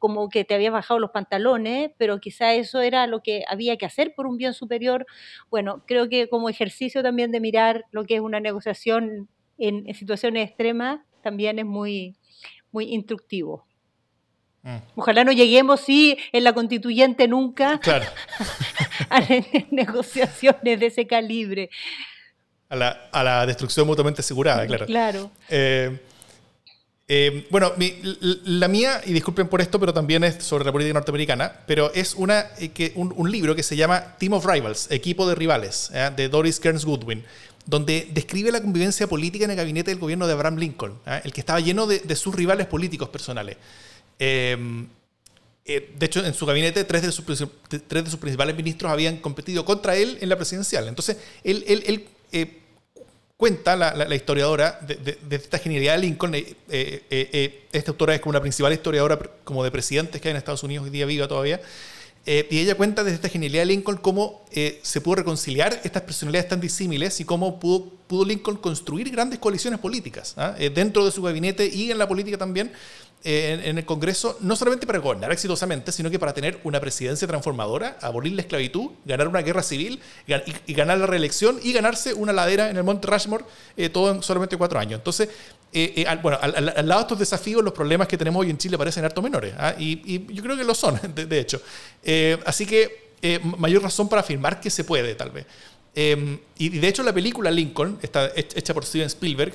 [0.00, 3.84] como que te habías bajado los pantalones, pero quizá eso era lo que había que
[3.84, 5.06] hacer por un bien superior.
[5.50, 10.48] Bueno, creo que como ejercicio también de mirar lo que es una negociación en, situaciones
[10.48, 12.16] extremas, también es muy,
[12.72, 13.66] muy instructivo.
[14.62, 14.76] Mm.
[14.96, 18.06] Ojalá no lleguemos, sí, en la constituyente nunca claro.
[19.10, 19.20] a
[19.70, 21.70] negociaciones de ese calibre.
[22.68, 24.86] A la, a la destrucción mutuamente asegurada, claro.
[24.86, 25.30] Claro.
[25.48, 25.98] Eh,
[27.12, 27.72] eh, bueno,
[28.44, 32.14] la mía, y disculpen por esto, pero también es sobre la política norteamericana, pero es
[32.14, 36.12] una, eh, que, un, libro que se llama Team of Rivals, Equipo de Rivales, ¿eh?
[36.14, 37.24] de Doris Kearns Goodwin,
[37.66, 41.40] donde describe la convivencia política en el gabinete del gobierno de Abraham Lincoln, el que
[41.40, 43.56] estaba lleno de, sus rivales políticos personales.
[44.20, 44.86] Em,
[45.64, 47.24] de hecho, en su gabinete, tres de, sus,
[47.88, 50.86] tres de sus principales ministros habían competido contra él en la presidencial.
[50.86, 51.82] Entonces, él, él,
[52.32, 52.60] él
[53.40, 56.34] cuenta la, historiadora de, esta genialidad de Lincoln.
[56.34, 60.32] Eh, eh, eh, esta autora es como la principal historiadora como de presidentes que hay
[60.32, 61.58] en Estados Unidos hoy día viva todavía.
[62.26, 64.44] y ella cuenta desde esta genialidad de Lincoln cómo
[64.82, 69.80] se pudo reconciliar estas personalidades tan disímiles y cómo pudo, pudo Lincoln construir grandes coaliciones
[69.80, 70.54] políticas ¿ah?
[70.74, 72.70] dentro de su gabinete y en la política también
[73.22, 77.98] en, el Congreso, no solamente para gobernar exitosamente, sino que para tener una presidencia transformadora,
[78.00, 80.00] abolir la esclavitud, ganar una guerra civil
[80.66, 83.44] y, ganar la reelección y ganarse una ladera en el Monte Rushmore,
[83.76, 84.98] eh, todo en solamente cuatro años.
[84.98, 85.28] Entonces,
[85.72, 88.58] eh, eh, al, bueno, al, lado de estos desafíos, los problemas que tenemos hoy en
[88.58, 89.74] Chile parecen harto menores, ¿ah?
[89.78, 91.60] y, yo creo que lo son, de, hecho.
[92.46, 93.10] así que
[93.58, 95.46] mayor razón para afirmar que se puede, tal vez.
[95.94, 99.52] y de hecho, la película Lincoln, está hecha por Steven Spielberg,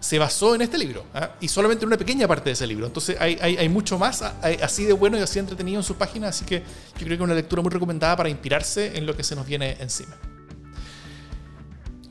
[0.00, 1.30] se basó en este libro ¿ah?
[1.40, 2.86] y solamente en una pequeña parte de ese libro.
[2.86, 6.44] Entonces hay, hay, mucho más así de bueno y así entretenido en su página, así
[6.44, 6.64] que yo
[6.98, 9.76] creo que es una lectura muy recomendada para inspirarse en lo que se nos viene
[9.80, 10.16] encima.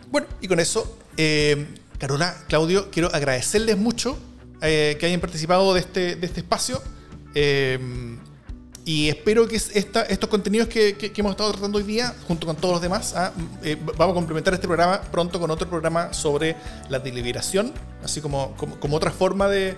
[0.10, 1.68] Bueno, y con eso eh,
[1.98, 4.18] Carola, Claudio, quiero agradecerles mucho
[4.62, 6.82] eh, que hayan participado de este, de este espacio.
[8.88, 12.76] Y espero que esta, estos contenidos que, hemos estado tratando hoy día, junto con todos
[12.76, 16.56] los demás, ah, eh, vamos a complementar este programa pronto con otro programa sobre
[16.88, 19.76] la deliberación, así como, como, como otra forma de,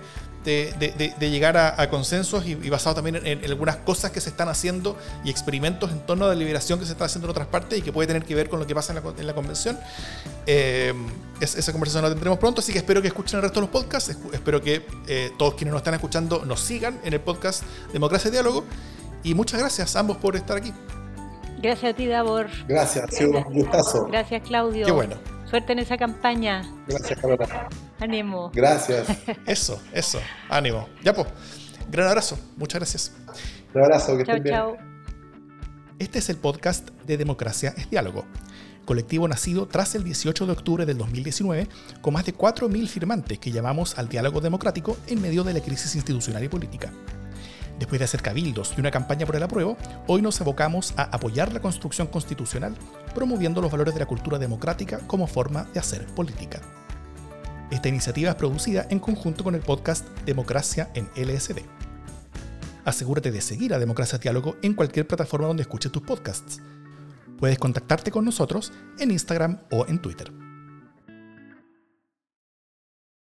[1.18, 5.30] llegar a, consensos y, y basado también en, algunas cosas que se están haciendo y
[5.30, 7.92] experimentos en torno a la deliberación que se está haciendo en otras partes y que
[7.92, 9.76] puede tener que ver con lo que pasa en la, en la convención.
[10.46, 10.94] Eh,
[11.40, 13.70] es- esa conversación la tendremos pronto, así que espero que escuchen el resto de los
[13.70, 14.16] podcasts.
[14.32, 18.30] Espero que eh, todos quienes nos están escuchando nos sigan en el podcast Democracia y
[18.30, 18.64] Diálogo.
[19.22, 20.72] Y muchas gracias a ambos por estar aquí.
[21.62, 22.48] Gracias a ti, Davor.
[22.66, 24.06] Gracias, ha sido un gustazo.
[24.06, 24.86] Gracias, Claudio.
[24.86, 25.16] Qué bueno.
[25.48, 26.62] Suerte en esa campaña.
[26.86, 27.68] Gracias, Carola.
[27.98, 28.50] Ánimo.
[28.54, 29.08] Gracias.
[29.46, 30.20] Eso, eso.
[30.48, 30.88] Ánimo.
[31.02, 31.26] Ya pues.
[31.90, 32.38] Gran abrazo.
[32.56, 33.12] Muchas gracias.
[33.74, 34.54] Un abrazo, que Chao, estén bien.
[34.56, 34.76] chao.
[35.98, 38.24] Este es el podcast de Democracia es Diálogo,
[38.86, 41.68] colectivo nacido tras el 18 de octubre del 2019
[42.00, 45.94] con más de 4.000 firmantes que llamamos al diálogo democrático en medio de la crisis
[45.96, 46.90] institucional y política.
[47.80, 51.50] Después de hacer cabildos y una campaña por el apruebo, hoy nos abocamos a apoyar
[51.54, 52.74] la construcción constitucional,
[53.14, 56.60] promoviendo los valores de la cultura democrática como forma de hacer política.
[57.70, 61.60] Esta iniciativa es producida en conjunto con el podcast Democracia en LSD.
[62.84, 66.60] Asegúrate de seguir a Democracia Diálogo en cualquier plataforma donde escuches tus podcasts.
[67.38, 70.30] Puedes contactarte con nosotros en Instagram o en Twitter.